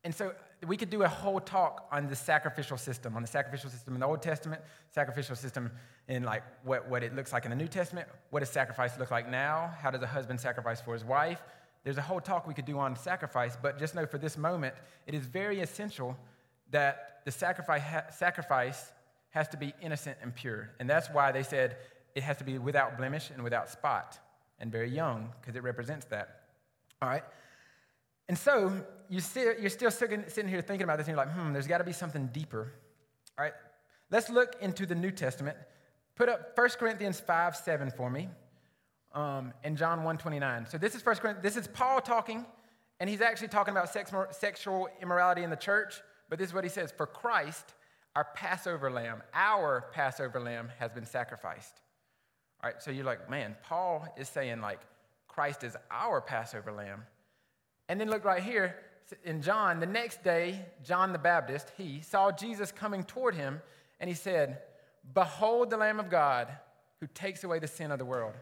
And 0.04 0.14
so 0.14 0.32
we 0.66 0.76
could 0.76 0.90
do 0.90 1.02
a 1.02 1.08
whole 1.08 1.40
talk 1.40 1.86
on 1.92 2.08
the 2.08 2.16
sacrificial 2.16 2.76
system, 2.76 3.16
on 3.16 3.22
the 3.22 3.28
sacrificial 3.28 3.70
system 3.70 3.94
in 3.94 4.00
the 4.00 4.06
Old 4.06 4.22
Testament, 4.22 4.60
sacrificial 4.90 5.36
system 5.36 5.70
in 6.08 6.24
like 6.24 6.42
what, 6.64 6.88
what 6.88 7.02
it 7.02 7.14
looks 7.14 7.32
like 7.32 7.44
in 7.44 7.50
the 7.50 7.56
New 7.56 7.68
Testament, 7.68 8.08
what 8.30 8.40
does 8.40 8.50
sacrifice 8.50 8.98
look 8.98 9.10
like 9.10 9.30
now, 9.30 9.72
how 9.80 9.90
does 9.90 10.02
a 10.02 10.06
husband 10.06 10.40
sacrifice 10.40 10.80
for 10.80 10.94
his 10.94 11.04
wife. 11.04 11.42
There's 11.84 11.98
a 11.98 12.02
whole 12.02 12.20
talk 12.20 12.46
we 12.46 12.54
could 12.54 12.64
do 12.64 12.78
on 12.78 12.96
sacrifice, 12.96 13.56
but 13.60 13.78
just 13.78 13.94
know 13.94 14.04
for 14.04 14.18
this 14.18 14.36
moment, 14.36 14.74
it 15.06 15.14
is 15.14 15.26
very 15.26 15.60
essential 15.60 16.16
that 16.70 17.20
the 17.24 17.30
sacrifice, 17.30 18.92
has 19.30 19.48
to 19.48 19.56
be 19.56 19.74
innocent 19.82 20.16
and 20.22 20.34
pure. 20.34 20.70
And 20.80 20.88
that's 20.88 21.10
why 21.10 21.32
they 21.32 21.42
said 21.42 21.76
it 22.14 22.22
has 22.22 22.38
to 22.38 22.44
be 22.44 22.58
without 22.58 22.96
blemish 22.96 23.30
and 23.30 23.44
without 23.44 23.68
spot 23.68 24.18
and 24.58 24.72
very 24.72 24.90
young, 24.90 25.30
because 25.40 25.54
it 25.54 25.62
represents 25.62 26.06
that. 26.06 26.44
All 27.02 27.08
right? 27.08 27.22
And 28.28 28.36
so 28.36 28.84
you 29.08 29.20
you're 29.58 29.70
still 29.70 29.90
sitting, 29.90 30.24
sitting 30.28 30.50
here 30.50 30.60
thinking 30.60 30.84
about 30.84 30.98
this, 30.98 31.08
and 31.08 31.16
you're 31.16 31.24
like, 31.24 31.34
hmm, 31.34 31.52
there's 31.52 31.66
got 31.66 31.78
to 31.78 31.84
be 31.84 31.92
something 31.92 32.28
deeper. 32.28 32.72
All 33.38 33.44
right, 33.44 33.54
let's 34.10 34.28
look 34.28 34.56
into 34.60 34.84
the 34.84 34.94
New 34.94 35.10
Testament. 35.10 35.56
Put 36.14 36.28
up 36.28 36.56
1 36.56 36.68
Corinthians 36.70 37.20
5 37.20 37.56
7 37.56 37.90
for 37.90 38.10
me, 38.10 38.28
um, 39.14 39.52
and 39.64 39.76
John 39.76 40.02
1 40.02 40.18
29. 40.18 40.66
So 40.68 40.76
this 40.76 40.94
is 40.94 41.04
1 41.04 41.16
Corinthians, 41.16 41.42
this 41.42 41.56
is 41.56 41.68
Paul 41.68 42.00
talking, 42.00 42.44
and 43.00 43.08
he's 43.08 43.22
actually 43.22 43.48
talking 43.48 43.72
about 43.72 43.90
sex, 43.90 44.12
sexual 44.32 44.88
immorality 45.00 45.42
in 45.42 45.50
the 45.50 45.56
church. 45.56 46.02
But 46.28 46.38
this 46.38 46.48
is 46.48 46.54
what 46.54 46.64
he 46.64 46.70
says 46.70 46.92
For 46.96 47.06
Christ, 47.06 47.74
our 48.14 48.26
Passover 48.34 48.90
lamb, 48.90 49.22
our 49.34 49.86
Passover 49.92 50.40
lamb 50.40 50.70
has 50.78 50.92
been 50.92 51.06
sacrificed. 51.06 51.80
All 52.62 52.70
right, 52.70 52.82
so 52.82 52.90
you're 52.90 53.04
like, 53.04 53.30
man, 53.30 53.54
Paul 53.62 54.06
is 54.16 54.28
saying, 54.28 54.60
like, 54.60 54.80
Christ 55.28 55.62
is 55.62 55.76
our 55.90 56.20
Passover 56.20 56.72
lamb. 56.72 57.04
And 57.88 58.00
then 58.00 58.10
look 58.10 58.24
right 58.24 58.42
here 58.42 58.76
in 59.24 59.42
John, 59.42 59.80
the 59.80 59.86
next 59.86 60.22
day, 60.22 60.66
John 60.84 61.12
the 61.12 61.18
Baptist, 61.18 61.72
he 61.76 62.00
saw 62.00 62.30
Jesus 62.30 62.72
coming 62.72 63.04
toward 63.04 63.34
him 63.34 63.62
and 64.00 64.08
he 64.08 64.14
said, 64.14 64.58
Behold 65.14 65.70
the 65.70 65.76
Lamb 65.76 66.00
of 66.00 66.10
God 66.10 66.48
who 67.00 67.06
takes 67.14 67.44
away 67.44 67.58
the 67.58 67.66
sin 67.66 67.90
of 67.90 67.98
the 67.98 68.04
world. 68.04 68.34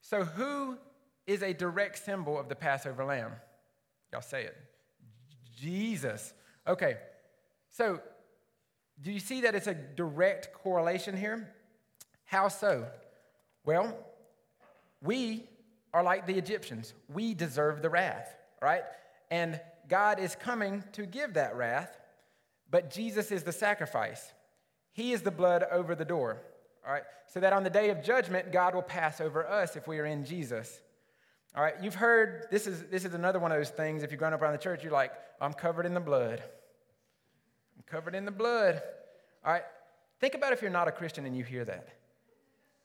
So, 0.00 0.24
who 0.24 0.78
is 1.26 1.42
a 1.42 1.52
direct 1.52 2.04
symbol 2.04 2.38
of 2.38 2.48
the 2.48 2.54
Passover 2.54 3.04
lamb? 3.04 3.32
Y'all 4.12 4.22
say 4.22 4.44
it. 4.44 4.56
Jesus. 5.56 6.34
Okay, 6.66 6.96
so 7.70 8.00
do 9.00 9.10
you 9.10 9.20
see 9.20 9.42
that 9.42 9.54
it's 9.54 9.66
a 9.66 9.74
direct 9.74 10.52
correlation 10.52 11.16
here? 11.16 11.52
How 12.24 12.48
so? 12.48 12.86
Well, 13.64 13.96
we 15.02 15.44
are 15.92 16.02
like 16.02 16.26
the 16.26 16.38
Egyptians, 16.38 16.94
we 17.12 17.34
deserve 17.34 17.82
the 17.82 17.90
wrath 17.90 18.34
right? 18.62 18.82
And 19.30 19.60
God 19.88 20.20
is 20.20 20.36
coming 20.36 20.84
to 20.92 21.04
give 21.04 21.34
that 21.34 21.56
wrath, 21.56 21.98
but 22.70 22.90
Jesus 22.90 23.30
is 23.30 23.42
the 23.42 23.52
sacrifice. 23.52 24.32
He 24.92 25.12
is 25.12 25.22
the 25.22 25.30
blood 25.30 25.64
over 25.70 25.94
the 25.94 26.04
door, 26.04 26.40
all 26.86 26.92
right? 26.92 27.02
So 27.26 27.40
that 27.40 27.52
on 27.52 27.64
the 27.64 27.70
day 27.70 27.90
of 27.90 28.02
judgment, 28.02 28.52
God 28.52 28.74
will 28.74 28.82
pass 28.82 29.20
over 29.20 29.46
us 29.46 29.74
if 29.76 29.88
we 29.88 29.98
are 29.98 30.06
in 30.06 30.24
Jesus. 30.24 30.80
All 31.54 31.62
right, 31.62 31.74
you've 31.82 31.94
heard 31.94 32.46
this 32.50 32.66
is 32.66 32.84
this 32.84 33.04
is 33.04 33.14
another 33.14 33.38
one 33.38 33.52
of 33.52 33.58
those 33.58 33.70
things. 33.70 34.02
If 34.02 34.10
you've 34.10 34.18
grown 34.18 34.32
up 34.32 34.40
around 34.40 34.52
the 34.52 34.58
church, 34.58 34.82
you're 34.82 34.92
like, 34.92 35.12
I'm 35.40 35.52
covered 35.52 35.84
in 35.84 35.94
the 35.94 36.00
blood. 36.00 36.42
I'm 37.76 37.84
covered 37.86 38.14
in 38.14 38.24
the 38.24 38.30
blood. 38.30 38.80
All 39.44 39.52
right, 39.52 39.64
think 40.20 40.34
about 40.34 40.52
if 40.52 40.62
you're 40.62 40.70
not 40.70 40.88
a 40.88 40.92
Christian 40.92 41.26
and 41.26 41.36
you 41.36 41.44
hear 41.44 41.64
that. 41.64 41.88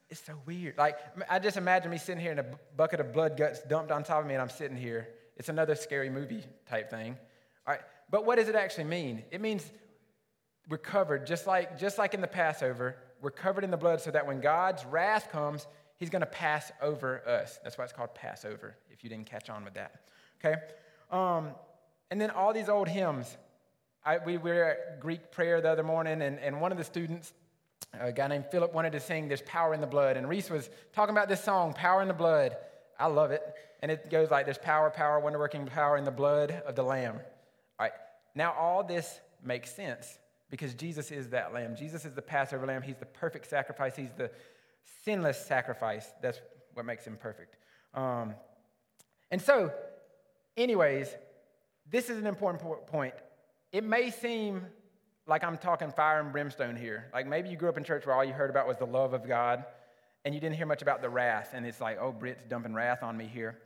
It's 0.09 0.23
so 0.23 0.33
weird. 0.45 0.77
Like, 0.77 0.97
I 1.29 1.39
just 1.39 1.57
imagine 1.57 1.91
me 1.91 1.97
sitting 1.97 2.21
here 2.21 2.31
and 2.31 2.39
a 2.39 2.45
bucket 2.75 2.99
of 2.99 3.13
blood 3.13 3.37
guts 3.37 3.61
dumped 3.61 3.91
on 3.91 4.03
top 4.03 4.21
of 4.21 4.27
me, 4.27 4.33
and 4.33 4.41
I'm 4.41 4.49
sitting 4.49 4.77
here 4.77 5.09
it's 5.37 5.49
another 5.49 5.75
scary 5.75 6.09
movie 6.09 6.43
type 6.67 6.89
thing. 6.89 7.15
All 7.65 7.73
right, 7.73 7.83
but 8.09 8.25
what 8.25 8.37
does 8.37 8.49
it 8.49 8.55
actually 8.55 8.85
mean? 8.85 9.23
It 9.31 9.39
means 9.39 9.63
we're 10.67 10.77
covered, 10.77 11.25
just 11.25 11.47
like, 11.47 11.79
just 11.79 11.97
like 11.97 12.13
in 12.13 12.21
the 12.21 12.27
Passover, 12.27 12.97
we're 13.21 13.31
covered 13.31 13.63
in 13.63 13.71
the 13.71 13.77
blood 13.77 14.01
so 14.01 14.11
that 14.11 14.25
when 14.25 14.41
God's 14.41 14.83
wrath 14.85 15.31
comes, 15.31 15.67
he's 15.97 16.09
going 16.09 16.21
to 16.21 16.25
pass 16.25 16.71
over 16.81 17.27
us. 17.27 17.59
That's 17.63 17.77
why 17.77 17.83
it's 17.83 17.93
called 17.93 18.15
Passover, 18.15 18.75
if 18.91 19.03
you 19.03 19.09
didn't 19.09 19.27
catch 19.27 19.49
on 19.49 19.63
with 19.63 19.73
that. 19.75 20.01
Okay? 20.43 20.59
Um, 21.11 21.49
and 22.09 22.21
then 22.21 22.31
all 22.31 22.53
these 22.53 22.69
old 22.69 22.87
hymns. 22.87 23.37
I, 24.05 24.19
we 24.19 24.37
were 24.37 24.63
at 24.63 24.99
Greek 25.01 25.31
prayer 25.31 25.59
the 25.59 25.69
other 25.69 25.83
morning, 25.83 26.21
and, 26.21 26.39
and 26.39 26.61
one 26.61 26.71
of 26.71 26.77
the 26.77 26.83
students, 26.83 27.33
a 27.99 28.11
guy 28.11 28.27
named 28.27 28.45
Philip, 28.51 28.73
wanted 28.73 28.93
to 28.93 28.99
sing 28.99 29.27
There's 29.27 29.41
Power 29.41 29.73
in 29.73 29.81
the 29.81 29.87
Blood. 29.87 30.15
And 30.15 30.29
Reese 30.29 30.49
was 30.49 30.69
talking 30.93 31.13
about 31.13 31.27
this 31.27 31.43
song, 31.43 31.73
Power 31.73 32.01
in 32.01 32.07
the 32.07 32.13
Blood. 32.13 32.55
I 32.99 33.07
love 33.07 33.31
it. 33.31 33.43
And 33.81 33.91
it 33.91 34.09
goes 34.09 34.31
like 34.31 34.45
there's 34.45 34.57
power, 34.57 34.89
power, 34.89 35.19
wonder 35.19 35.37
working 35.37 35.65
power 35.65 35.97
in 35.97 36.03
the 36.03 36.11
blood 36.11 36.63
of 36.65 36.75
the 36.75 36.83
Lamb. 36.83 37.15
All 37.15 37.85
right. 37.85 37.91
Now, 38.33 38.53
all 38.53 38.83
this 38.83 39.19
makes 39.43 39.73
sense 39.73 40.17
because 40.49 40.73
Jesus 40.73 41.11
is 41.11 41.29
that 41.29 41.53
Lamb. 41.53 41.75
Jesus 41.75 42.05
is 42.05 42.13
the 42.13 42.21
Passover 42.21 42.65
Lamb. 42.65 42.81
He's 42.81 42.97
the 42.97 43.05
perfect 43.05 43.47
sacrifice. 43.47 43.95
He's 43.95 44.13
the 44.17 44.31
sinless 45.03 45.45
sacrifice. 45.45 46.07
That's 46.21 46.39
what 46.73 46.85
makes 46.85 47.05
him 47.05 47.17
perfect. 47.17 47.57
Um, 47.93 48.33
and 49.31 49.41
so, 49.41 49.71
anyways, 50.55 51.09
this 51.89 52.09
is 52.09 52.17
an 52.17 52.27
important 52.27 52.87
point. 52.87 53.13
It 53.71 53.83
may 53.83 54.11
seem 54.11 54.65
like 55.25 55.43
I'm 55.43 55.57
talking 55.57 55.91
fire 55.91 56.21
and 56.21 56.31
brimstone 56.31 56.75
here. 56.75 57.07
Like 57.13 57.27
maybe 57.27 57.49
you 57.49 57.57
grew 57.57 57.69
up 57.69 57.77
in 57.77 57.83
church 57.83 58.05
where 58.05 58.15
all 58.15 58.23
you 58.23 58.33
heard 58.33 58.49
about 58.49 58.67
was 58.67 58.77
the 58.77 58.85
love 58.85 59.13
of 59.13 59.27
God 59.27 59.65
and 60.27 60.33
you 60.33 60.41
didn't 60.41 60.55
hear 60.57 60.65
much 60.65 60.81
about 60.81 61.01
the 61.01 61.09
wrath, 61.09 61.51
and 61.53 61.65
it's 61.65 61.79
like, 61.79 61.97
oh, 62.01 62.11
Britt's 62.11 62.43
dumping 62.49 62.73
wrath 62.73 63.01
on 63.01 63.15
me 63.15 63.25
here. 63.25 63.59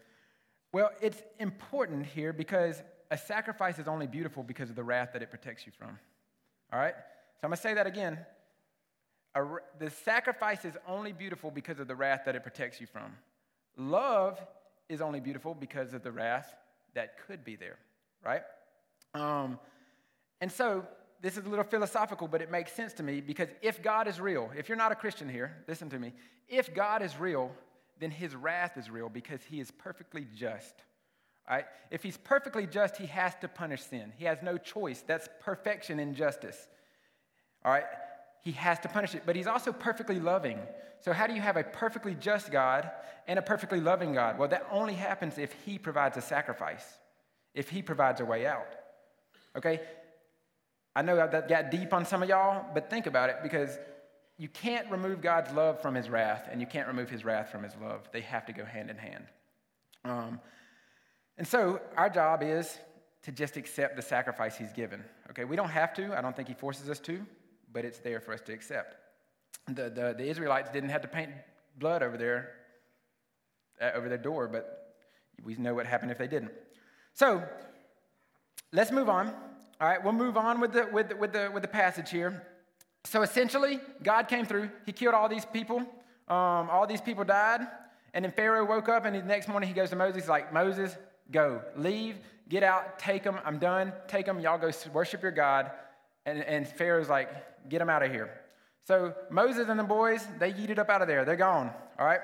Well, 0.72 0.92
it's 1.02 1.20
important 1.40 2.06
here 2.06 2.34
because 2.34 2.84
a 3.10 3.18
sacrifice 3.18 3.80
is 3.80 3.88
only 3.88 4.06
beautiful 4.06 4.44
because 4.44 4.70
of 4.70 4.76
the 4.76 4.84
wrath 4.84 5.10
that 5.14 5.24
it 5.24 5.32
protects 5.32 5.66
you 5.66 5.72
from. 5.72 5.98
All 6.72 6.80
right? 6.80 6.94
So 6.94 7.46
I'm 7.46 7.50
going 7.50 7.58
to 7.58 7.62
say 7.64 7.74
that 7.74 7.88
again. 7.88 8.20
The 9.34 9.90
sacrifice 10.04 10.66
is 10.66 10.74
only 10.88 11.14
beautiful 11.14 11.52
because 11.52 11.80
of 11.80 11.88
the 11.88 11.96
wrath 11.96 12.22
that 12.26 12.36
it 12.36 12.44
protects 12.44 12.82
you 12.82 12.88
from. 12.88 13.16
Love 13.78 14.40
is 14.90 15.02
only 15.02 15.20
beautiful 15.20 15.54
because 15.54 15.94
of 15.94 16.04
the 16.04 16.12
wrath 16.12 16.54
that 16.94 17.16
could 17.26 17.46
be 17.46 17.56
there, 17.56 17.78
right? 18.26 18.42
Um, 19.14 19.58
and 20.42 20.52
so 20.52 20.86
this 21.22 21.38
is 21.38 21.46
a 21.46 21.50
little 21.50 21.64
philosophical, 21.64 22.28
but 22.28 22.42
it 22.42 22.52
makes 22.52 22.74
sense 22.74 22.94
to 22.94 23.04
me 23.04 23.22
because 23.22 23.48
if 23.62 23.82
God 23.82 24.08
is 24.08 24.20
real, 24.20 24.52
if 24.58 24.68
you're 24.68 24.78
not 24.78 24.92
a 24.92 24.96
Christian 24.96 25.30
here, 25.30 25.56
listen 25.68 25.90
to 25.92 26.00
me. 26.00 26.14
If 26.50 26.74
God 26.74 27.02
is 27.02 27.18
real, 27.18 27.52
then 28.00 28.12
his 28.12 28.36
wrath 28.36 28.78
is 28.78 28.90
real 28.90 29.08
because 29.08 29.40
he 29.50 29.60
is 29.60 29.72
perfectly 29.72 30.28
just. 30.36 30.74
Right? 31.50 31.66
If 31.90 32.04
he's 32.04 32.18
perfectly 32.18 32.66
just, 32.66 32.98
he 32.98 33.08
has 33.08 33.34
to 33.42 33.48
punish 33.48 33.82
sin. 33.84 34.14
He 34.18 34.26
has 34.26 34.40
no 34.42 34.58
choice. 34.58 35.04
That's 35.06 35.28
perfection 35.42 36.00
in 36.00 36.16
justice. 36.16 36.68
All 37.64 37.72
right? 37.72 37.86
He 38.42 38.52
has 38.54 38.80
to 38.80 38.90
punish 38.90 39.16
it, 39.16 39.24
but 39.26 39.36
he's 39.36 39.48
also 39.48 39.72
perfectly 39.72 40.20
loving. 40.20 40.60
So, 41.00 41.14
how 41.14 41.28
do 41.28 41.34
you 41.34 41.42
have 41.42 41.58
a 41.58 41.64
perfectly 41.64 42.16
just 42.16 42.52
God 42.52 42.90
and 43.28 43.38
a 43.38 43.42
perfectly 43.42 43.80
loving 43.80 44.14
God? 44.14 44.38
Well, 44.38 44.50
that 44.50 44.68
only 44.72 44.94
happens 44.94 45.38
if 45.38 45.54
he 45.66 45.78
provides 45.78 46.18
a 46.18 46.22
sacrifice, 46.22 46.86
if 47.54 47.70
he 47.70 47.82
provides 47.82 48.20
a 48.20 48.26
way 48.26 48.46
out. 48.46 48.68
Okay? 49.56 49.82
I 50.96 51.02
know 51.02 51.16
that 51.16 51.48
got 51.48 51.72
deep 51.72 51.94
on 51.94 52.06
some 52.06 52.22
of 52.24 52.30
y'all, 52.30 52.66
but 52.74 52.90
think 52.90 53.06
about 53.06 53.30
it 53.30 53.38
because 53.44 53.78
you 54.38 54.50
can't 54.50 54.90
remove 54.90 55.22
God's 55.22 55.52
love 55.54 55.82
from 55.82 55.94
his 55.94 56.10
wrath, 56.10 56.50
and 56.52 56.60
you 56.60 56.68
can't 56.68 56.88
remove 56.88 57.10
his 57.10 57.24
wrath 57.24 57.52
from 57.52 57.64
his 57.64 57.74
love. 57.82 58.10
They 58.12 58.22
have 58.22 58.46
to 58.48 58.54
go 58.54 58.66
hand 58.66 58.90
in 58.90 58.98
hand. 58.98 59.26
Um, 60.04 60.40
and 61.38 61.48
so 61.48 61.80
our 61.96 62.10
job 62.10 62.42
is 62.44 62.78
to 63.24 63.32
just 63.32 63.56
accept 63.56 63.96
the 63.96 64.02
sacrifice 64.02 64.58
he's 64.58 64.74
given. 64.74 65.04
Okay, 65.30 65.44
we 65.44 65.56
don't 65.56 65.70
have 65.70 65.94
to, 65.94 66.18
I 66.18 66.22
don't 66.22 66.36
think 66.36 66.48
he 66.48 66.56
forces 66.56 66.90
us 66.90 67.00
to, 67.02 67.26
but 67.74 67.86
it's 67.86 68.00
there 68.00 68.20
for 68.20 68.34
us 68.34 68.42
to 68.42 68.54
accept. 68.54 68.96
the, 69.68 69.90
the, 69.90 70.16
the 70.18 70.26
Israelites 70.26 70.70
didn't 70.70 70.90
have 70.90 71.02
to 71.02 71.08
paint 71.08 71.32
blood 71.78 72.04
over 72.04 72.18
there, 72.18 72.52
uh, 73.82 73.92
over 73.96 74.10
their 74.10 74.18
door, 74.18 74.48
but 74.48 74.96
we 75.44 75.56
know 75.56 75.74
what 75.74 75.86
happened 75.86 76.12
if 76.12 76.18
they 76.18 76.28
didn't. 76.28 76.52
So 77.14 77.44
let's 78.72 78.92
move 78.92 79.10
on. 79.10 79.28
All 79.80 79.88
right, 79.88 80.04
we'll 80.04 80.14
move 80.14 80.38
on 80.38 80.60
with 80.60 80.74
the, 80.74 80.88
with 80.92 81.10
the, 81.10 81.16
with 81.16 81.34
the, 81.34 81.50
with 81.52 81.64
the 81.64 81.68
passage 81.68 82.12
here. 82.12 82.46
So 83.04 83.24
essentially, 83.24 83.80
God 84.04 84.28
came 84.28 84.46
through. 84.46 84.70
He 84.86 84.92
killed 84.92 85.16
all 85.16 85.28
these 85.28 85.46
people. 85.46 85.80
Um, 86.28 86.70
all 86.70 86.86
these 86.88 87.02
people 87.02 87.24
died. 87.24 87.62
And 88.14 88.26
then 88.26 88.32
Pharaoh 88.32 88.66
woke 88.66 88.90
up, 88.90 89.06
and 89.06 89.16
the 89.16 89.22
next 89.24 89.48
morning 89.48 89.68
he 89.68 89.74
goes 89.74 89.90
to 89.90 89.96
Moses, 89.96 90.28
like, 90.28 90.54
Moses, 90.54 90.96
go, 91.32 91.62
leave, 91.76 92.18
get 92.50 92.62
out, 92.62 93.00
take 93.00 93.24
them. 93.24 93.40
I'm 93.46 93.58
done. 93.58 93.94
Take 94.08 94.26
them. 94.26 94.40
Y'all 94.40 94.58
go 94.58 94.70
worship 94.94 95.24
your 95.24 95.32
God. 95.32 95.72
And, 96.26 96.44
and 96.44 96.68
Pharaoh's 96.68 97.10
like, 97.10 97.70
get 97.70 97.80
them 97.80 97.90
out 97.90 98.04
of 98.04 98.12
here. 98.12 98.30
So 98.84 99.14
Moses 99.30 99.70
and 99.70 99.80
the 99.80 99.84
boys, 99.84 100.26
they 100.40 100.52
yeeted 100.52 100.78
up 100.78 100.90
out 100.90 101.02
of 101.02 101.08
there. 101.08 101.26
They're 101.26 101.36
gone. 101.36 101.72
All 102.00 102.06
right. 102.06 102.22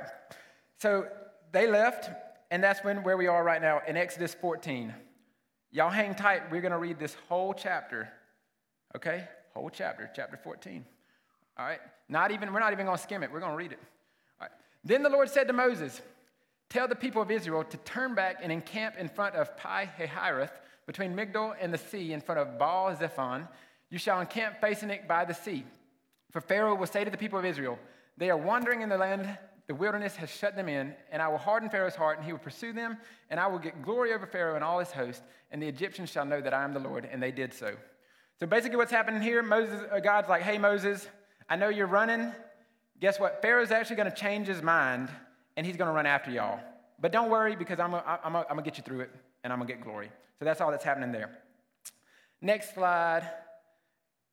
So 0.77 1.07
they 1.51 1.67
left, 1.67 2.09
and 2.51 2.63
that's 2.63 2.83
when 2.83 3.03
where 3.03 3.17
we 3.17 3.27
are 3.27 3.43
right 3.43 3.61
now 3.61 3.81
in 3.87 3.97
Exodus 3.97 4.33
14. 4.33 4.93
Y'all 5.71 5.89
hang 5.89 6.15
tight. 6.15 6.51
We're 6.51 6.61
going 6.61 6.71
to 6.71 6.77
read 6.77 6.99
this 6.99 7.15
whole 7.27 7.53
chapter. 7.53 8.09
Okay? 8.95 9.23
Whole 9.53 9.69
chapter, 9.69 10.09
chapter 10.15 10.37
14. 10.37 10.85
All 11.57 11.65
right? 11.65 11.79
Not 12.09 12.31
even, 12.31 12.53
we're 12.53 12.59
not 12.59 12.73
even 12.73 12.85
going 12.85 12.97
to 12.97 13.03
skim 13.03 13.23
it. 13.23 13.31
We're 13.31 13.39
going 13.39 13.51
to 13.51 13.57
read 13.57 13.71
it. 13.71 13.79
All 14.39 14.47
right. 14.47 14.51
Then 14.83 15.03
the 15.03 15.09
Lord 15.09 15.29
said 15.29 15.47
to 15.47 15.53
Moses, 15.53 16.01
Tell 16.69 16.87
the 16.87 16.95
people 16.95 17.21
of 17.21 17.31
Israel 17.31 17.63
to 17.63 17.77
turn 17.77 18.13
back 18.13 18.39
and 18.43 18.51
encamp 18.51 18.97
in 18.97 19.07
front 19.07 19.35
of 19.35 19.55
Pi 19.57 19.89
Hahiroth, 19.97 20.51
between 20.85 21.15
Migdol 21.15 21.55
and 21.59 21.73
the 21.73 21.77
sea, 21.77 22.13
in 22.13 22.21
front 22.21 22.39
of 22.39 22.57
Baal 22.57 22.95
Zephon. 22.95 23.47
You 23.89 23.97
shall 23.97 24.19
encamp 24.19 24.59
facing 24.59 24.89
it 24.89 25.07
by 25.07 25.25
the 25.25 25.33
sea. 25.33 25.65
For 26.31 26.41
Pharaoh 26.41 26.75
will 26.75 26.87
say 26.87 27.03
to 27.03 27.11
the 27.11 27.17
people 27.17 27.39
of 27.39 27.45
Israel, 27.45 27.79
They 28.17 28.29
are 28.29 28.37
wandering 28.37 28.81
in 28.81 28.89
the 28.89 28.97
land, 28.97 29.37
the 29.67 29.75
wilderness 29.75 30.15
has 30.15 30.29
shut 30.29 30.55
them 30.55 30.69
in, 30.69 30.93
and 31.11 31.21
I 31.21 31.27
will 31.27 31.37
harden 31.37 31.69
Pharaoh's 31.69 31.95
heart, 31.95 32.17
and 32.17 32.25
he 32.25 32.31
will 32.31 32.39
pursue 32.39 32.73
them, 32.73 32.97
and 33.29 33.39
I 33.39 33.47
will 33.47 33.59
get 33.59 33.81
glory 33.81 34.13
over 34.13 34.25
Pharaoh 34.25 34.55
and 34.55 34.63
all 34.63 34.79
his 34.79 34.91
host, 34.91 35.21
and 35.51 35.61
the 35.61 35.67
Egyptians 35.67 36.09
shall 36.09 36.25
know 36.25 36.41
that 36.41 36.53
I 36.53 36.63
am 36.63 36.73
the 36.73 36.79
Lord. 36.79 37.07
And 37.11 37.21
they 37.21 37.31
did 37.31 37.53
so. 37.53 37.75
So 38.39 38.45
basically, 38.45 38.77
what's 38.77 38.91
happening 38.91 39.21
here, 39.21 39.41
Moses, 39.41 39.81
uh, 39.91 39.99
God's 39.99 40.29
like, 40.29 40.41
Hey, 40.41 40.57
Moses, 40.57 41.07
I 41.49 41.55
know 41.55 41.69
you're 41.69 41.87
running. 41.87 42.31
Guess 42.99 43.19
what? 43.19 43.41
Pharaoh's 43.41 43.71
actually 43.71 43.95
going 43.95 44.09
to 44.09 44.15
change 44.15 44.47
his 44.47 44.61
mind, 44.61 45.09
and 45.55 45.65
he's 45.65 45.77
going 45.77 45.87
to 45.87 45.93
run 45.93 46.05
after 46.05 46.31
y'all. 46.31 46.59
But 46.99 47.11
don't 47.11 47.29
worry, 47.29 47.55
because 47.55 47.79
I'm 47.79 47.91
going 47.91 48.57
to 48.57 48.61
get 48.63 48.77
you 48.77 48.83
through 48.83 49.01
it, 49.01 49.11
and 49.43 49.51
I'm 49.51 49.59
going 49.59 49.67
to 49.67 49.73
get 49.73 49.83
glory. 49.83 50.09
So 50.39 50.45
that's 50.45 50.61
all 50.61 50.71
that's 50.71 50.83
happening 50.83 51.11
there. 51.11 51.29
Next 52.41 52.73
slide. 52.73 53.27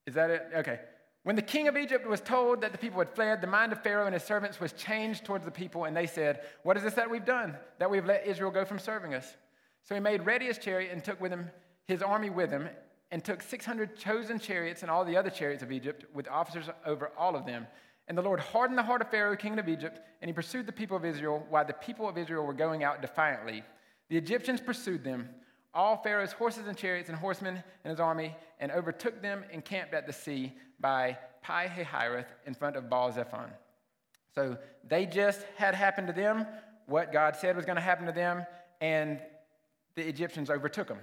Is 0.07 0.15
that 0.15 0.31
it? 0.31 0.43
Okay. 0.57 0.81
When 1.23 1.37
the 1.37 1.43
king 1.43 1.69
of 1.69 1.77
Egypt 1.77 2.07
was 2.07 2.21
told 2.21 2.61
that 2.61 2.73
the 2.73 2.79
people 2.79 2.99
had 2.99 3.09
fled, 3.09 3.41
the 3.41 3.47
mind 3.47 3.73
of 3.73 3.83
Pharaoh 3.83 4.05
and 4.05 4.13
his 4.13 4.23
servants 4.23 4.61
was 4.61 4.73
changed 4.73 5.25
towards 5.25 5.45
the 5.45 5.51
people, 5.51 5.85
and 5.85 5.97
they 5.97 6.07
said, 6.07 6.43
What 6.65 6.77
is 6.77 6.83
this 6.83 6.95
that 6.95 7.11
we've 7.11 7.25
done, 7.25 7.57
that 7.79 7.91
we've 7.91 8.05
let 8.05 8.27
Israel 8.27 8.51
go 8.51 8.65
from 8.67 8.79
serving 8.79 9.15
us? 9.15 9.37
So 9.85 9.95
he 9.95 10.01
made 10.01 10.27
ready 10.27 10.47
his 10.47 10.59
chariot 10.59 10.93
and 10.93 11.03
took 11.03 11.21
with 11.21 11.33
him 11.33 11.51
his 11.87 12.03
army 12.03 12.31
with 12.31 12.51
him, 12.51 12.69
and 13.11 13.23
took 13.23 13.43
600 13.43 13.97
chosen 13.97 14.39
chariots 14.39 14.83
and 14.83 14.91
all 14.91 15.05
the 15.05 15.17
other 15.17 15.31
chariots 15.31 15.63
of 15.63 15.71
Egypt, 15.71 16.05
with 16.15 16.27
officers 16.29 16.67
over 16.87 17.11
all 17.17 17.37
of 17.37 17.47
them. 17.47 17.67
And 18.09 18.17
the 18.17 18.23
Lord 18.23 18.41
hardened 18.41 18.79
the 18.79 18.83
heart 18.83 19.03
of 19.03 19.11
Pharaoh, 19.11 19.37
king 19.37 19.59
of 19.59 19.69
Egypt, 19.69 20.01
and 20.21 20.29
he 20.29 20.33
pursued 20.33 20.67
the 20.67 20.73
people 20.73 20.97
of 20.97 21.05
Israel 21.05 21.47
while 21.49 21.65
the 21.65 21.75
people 21.75 22.09
of 22.09 22.19
Israel 22.19 22.45
were 22.45 22.55
going 22.55 22.85
out 22.85 23.03
defiantly. 23.03 23.63
The 24.09 24.17
Egyptians 24.17 24.61
pursued 24.61 25.05
them 25.05 25.29
all 25.75 25.97
Pharaoh's 25.97 26.33
horses 26.33 26.67
and 26.67 26.77
chariots 26.77 27.09
and 27.09 27.19
horsemen 27.19 27.63
and 27.85 27.91
his 27.91 28.01
army, 28.01 28.35
and 28.61 28.71
overtook 28.71 29.21
them 29.21 29.45
and 29.53 29.65
camped 29.65 29.93
at 29.93 30.07
the 30.07 30.13
sea 30.13 30.53
by 30.81 31.19
Pi 31.43 31.67
Hahiroth 31.67 32.27
in 32.47 32.55
front 32.55 32.77
of 32.77 32.89
Baal 32.89 33.13
Zephon. 33.13 33.51
So 34.35 34.57
they 34.89 35.07
just 35.07 35.45
had 35.57 35.75
happened 35.75 36.07
to 36.09 36.13
them 36.13 36.47
what 36.87 37.13
God 37.13 37.37
said 37.37 37.57
was 37.57 37.65
going 37.65 37.77
to 37.77 37.83
happen 37.83 38.07
to 38.07 38.13
them, 38.13 38.45
and 38.81 39.21
the 39.95 40.07
Egyptians 40.07 40.51
overtook 40.51 40.89
them. 40.89 40.99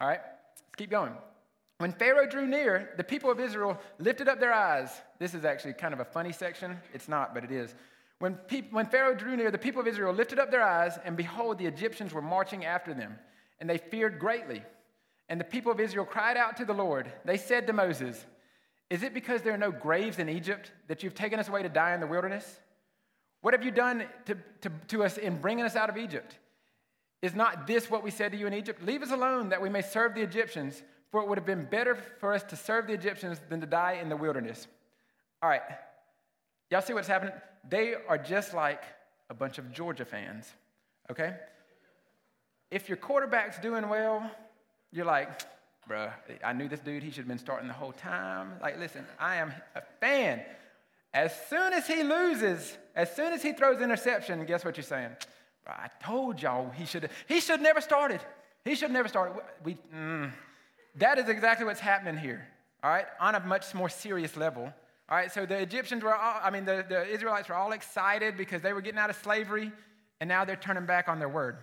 All 0.00 0.08
right, 0.08 0.20
let's 0.22 0.62
keep 0.76 0.90
going. 0.90 1.12
When 1.78 1.92
Pharaoh 1.92 2.26
drew 2.26 2.46
near, 2.46 2.94
the 2.96 3.04
people 3.04 3.30
of 3.30 3.40
Israel 3.40 3.78
lifted 3.98 4.28
up 4.28 4.40
their 4.40 4.54
eyes. 4.54 4.90
This 5.18 5.34
is 5.34 5.44
actually 5.44 5.74
kind 5.74 5.92
of 5.92 6.00
a 6.00 6.04
funny 6.04 6.32
section. 6.32 6.78
It's 6.92 7.08
not, 7.08 7.34
but 7.34 7.44
it 7.44 7.50
is. 7.50 7.74
When, 8.20 8.34
pe- 8.34 8.70
when 8.70 8.86
Pharaoh 8.86 9.14
drew 9.14 9.36
near, 9.36 9.50
the 9.50 9.58
people 9.58 9.80
of 9.80 9.88
Israel 9.88 10.14
lifted 10.14 10.38
up 10.38 10.50
their 10.50 10.62
eyes, 10.62 10.98
and 11.04 11.16
behold, 11.16 11.58
the 11.58 11.66
Egyptians 11.66 12.12
were 12.12 12.22
marching 12.22 12.64
after 12.64 12.94
them 12.94 13.18
and 13.64 13.70
they 13.70 13.78
feared 13.78 14.18
greatly. 14.18 14.62
And 15.30 15.40
the 15.40 15.44
people 15.44 15.72
of 15.72 15.80
Israel 15.80 16.04
cried 16.04 16.36
out 16.36 16.58
to 16.58 16.66
the 16.66 16.74
Lord. 16.74 17.10
They 17.24 17.38
said 17.38 17.66
to 17.66 17.72
Moses, 17.72 18.22
Is 18.90 19.02
it 19.02 19.14
because 19.14 19.40
there 19.40 19.54
are 19.54 19.56
no 19.56 19.70
graves 19.72 20.18
in 20.18 20.28
Egypt 20.28 20.70
that 20.86 21.02
you've 21.02 21.14
taken 21.14 21.38
us 21.38 21.48
away 21.48 21.62
to 21.62 21.70
die 21.70 21.94
in 21.94 22.00
the 22.00 22.06
wilderness? 22.06 22.60
What 23.40 23.54
have 23.54 23.64
you 23.64 23.70
done 23.70 24.04
to, 24.26 24.36
to, 24.60 24.72
to 24.88 25.02
us 25.02 25.16
in 25.16 25.40
bringing 25.40 25.64
us 25.64 25.76
out 25.76 25.88
of 25.88 25.96
Egypt? 25.96 26.38
Is 27.22 27.34
not 27.34 27.66
this 27.66 27.90
what 27.90 28.02
we 28.02 28.10
said 28.10 28.32
to 28.32 28.38
you 28.38 28.46
in 28.46 28.52
Egypt? 28.52 28.84
Leave 28.84 29.02
us 29.02 29.12
alone 29.12 29.48
that 29.48 29.62
we 29.62 29.70
may 29.70 29.80
serve 29.80 30.14
the 30.14 30.20
Egyptians, 30.20 30.82
for 31.10 31.22
it 31.22 31.26
would 31.26 31.38
have 31.38 31.46
been 31.46 31.64
better 31.64 31.96
for 32.20 32.34
us 32.34 32.42
to 32.42 32.56
serve 32.56 32.86
the 32.86 32.92
Egyptians 32.92 33.40
than 33.48 33.62
to 33.62 33.66
die 33.66 33.98
in 34.02 34.10
the 34.10 34.16
wilderness. 34.16 34.66
All 35.42 35.48
right, 35.48 35.62
y'all 36.70 36.82
see 36.82 36.92
what's 36.92 37.08
happening? 37.08 37.32
They 37.66 37.94
are 38.10 38.18
just 38.18 38.52
like 38.52 38.82
a 39.30 39.34
bunch 39.34 39.56
of 39.56 39.72
Georgia 39.72 40.04
fans, 40.04 40.52
okay? 41.10 41.32
If 42.70 42.88
your 42.88 42.96
quarterback's 42.96 43.58
doing 43.58 43.88
well, 43.88 44.30
you're 44.92 45.04
like, 45.04 45.42
bruh, 45.88 46.12
I 46.44 46.52
knew 46.52 46.68
this 46.68 46.80
dude, 46.80 47.02
he 47.02 47.10
should 47.10 47.18
have 47.18 47.28
been 47.28 47.38
starting 47.38 47.68
the 47.68 47.74
whole 47.74 47.92
time. 47.92 48.52
Like, 48.60 48.78
listen, 48.78 49.04
I 49.18 49.36
am 49.36 49.52
a 49.74 49.82
fan. 50.00 50.42
As 51.12 51.32
soon 51.48 51.72
as 51.72 51.86
he 51.86 52.02
loses, 52.02 52.76
as 52.94 53.14
soon 53.14 53.32
as 53.32 53.42
he 53.42 53.52
throws 53.52 53.80
interception, 53.80 54.44
guess 54.46 54.64
what 54.64 54.76
you're 54.76 54.84
saying? 54.84 55.10
I 55.66 55.88
told 56.02 56.42
y'all 56.42 56.70
he 56.70 56.84
should 56.84 57.08
he 57.26 57.40
should 57.40 57.60
never 57.60 57.80
started. 57.80 58.20
He 58.64 58.74
should 58.74 58.90
never 58.90 59.08
started. 59.08 59.40
We, 59.62 59.76
mm, 59.94 60.30
that 60.96 61.18
is 61.18 61.28
exactly 61.28 61.66
what's 61.66 61.80
happening 61.80 62.16
here. 62.16 62.46
All 62.82 62.90
right, 62.90 63.06
on 63.20 63.34
a 63.34 63.40
much 63.40 63.74
more 63.74 63.88
serious 63.88 64.36
level. 64.36 64.72
All 65.08 65.16
right, 65.16 65.30
so 65.30 65.46
the 65.46 65.58
Egyptians 65.58 66.02
were 66.02 66.14
all, 66.14 66.40
I 66.42 66.50
mean, 66.50 66.64
the, 66.64 66.84
the 66.88 67.06
Israelites 67.06 67.48
were 67.48 67.54
all 67.54 67.72
excited 67.72 68.36
because 68.36 68.62
they 68.62 68.72
were 68.72 68.80
getting 68.80 68.98
out 68.98 69.10
of 69.10 69.16
slavery, 69.16 69.70
and 70.20 70.28
now 70.28 70.44
they're 70.44 70.56
turning 70.56 70.86
back 70.86 71.08
on 71.08 71.18
their 71.18 71.28
word. 71.28 71.58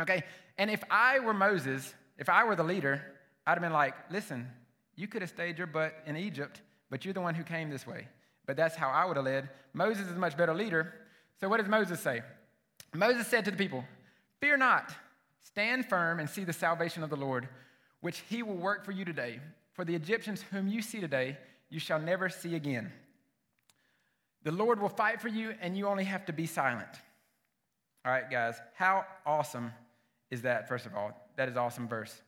Okay? 0.00 0.24
And 0.58 0.70
if 0.70 0.82
I 0.90 1.20
were 1.20 1.34
Moses, 1.34 1.94
if 2.18 2.28
I 2.28 2.44
were 2.44 2.56
the 2.56 2.62
leader, 2.62 3.02
I'd 3.46 3.52
have 3.52 3.60
been 3.60 3.72
like, 3.72 3.94
listen, 4.10 4.48
you 4.96 5.08
could 5.08 5.22
have 5.22 5.30
stayed 5.30 5.58
your 5.58 5.66
butt 5.66 5.94
in 6.06 6.16
Egypt, 6.16 6.60
but 6.90 7.04
you're 7.04 7.14
the 7.14 7.20
one 7.20 7.34
who 7.34 7.42
came 7.42 7.70
this 7.70 7.86
way. 7.86 8.08
But 8.46 8.56
that's 8.56 8.76
how 8.76 8.88
I 8.88 9.04
would 9.04 9.16
have 9.16 9.24
led. 9.24 9.48
Moses 9.72 10.06
is 10.06 10.16
a 10.16 10.20
much 10.20 10.36
better 10.36 10.54
leader. 10.54 10.92
So 11.40 11.48
what 11.48 11.58
does 11.58 11.68
Moses 11.68 12.00
say? 12.00 12.22
Moses 12.94 13.26
said 13.26 13.44
to 13.46 13.50
the 13.50 13.56
people, 13.56 13.84
Fear 14.40 14.58
not, 14.58 14.92
stand 15.42 15.86
firm 15.86 16.20
and 16.20 16.28
see 16.28 16.44
the 16.44 16.52
salvation 16.52 17.02
of 17.02 17.10
the 17.10 17.16
Lord, 17.16 17.48
which 18.00 18.22
he 18.28 18.42
will 18.42 18.56
work 18.56 18.84
for 18.84 18.92
you 18.92 19.04
today. 19.04 19.40
For 19.72 19.84
the 19.84 19.94
Egyptians 19.94 20.44
whom 20.50 20.68
you 20.68 20.82
see 20.82 21.00
today, 21.00 21.38
you 21.70 21.78
shall 21.78 21.98
never 21.98 22.28
see 22.28 22.54
again. 22.54 22.92
The 24.42 24.52
Lord 24.52 24.80
will 24.80 24.88
fight 24.88 25.20
for 25.20 25.28
you, 25.28 25.54
and 25.60 25.76
you 25.76 25.86
only 25.86 26.04
have 26.04 26.26
to 26.26 26.32
be 26.32 26.46
silent. 26.46 26.88
All 28.04 28.12
right, 28.12 28.28
guys, 28.28 28.56
how 28.74 29.06
awesome 29.24 29.72
is 30.32 30.42
that, 30.42 30.66
first 30.66 30.86
of 30.86 30.94
all? 30.96 31.12
That 31.36 31.50
is 31.50 31.58
awesome 31.58 31.86
verse. 31.86 32.22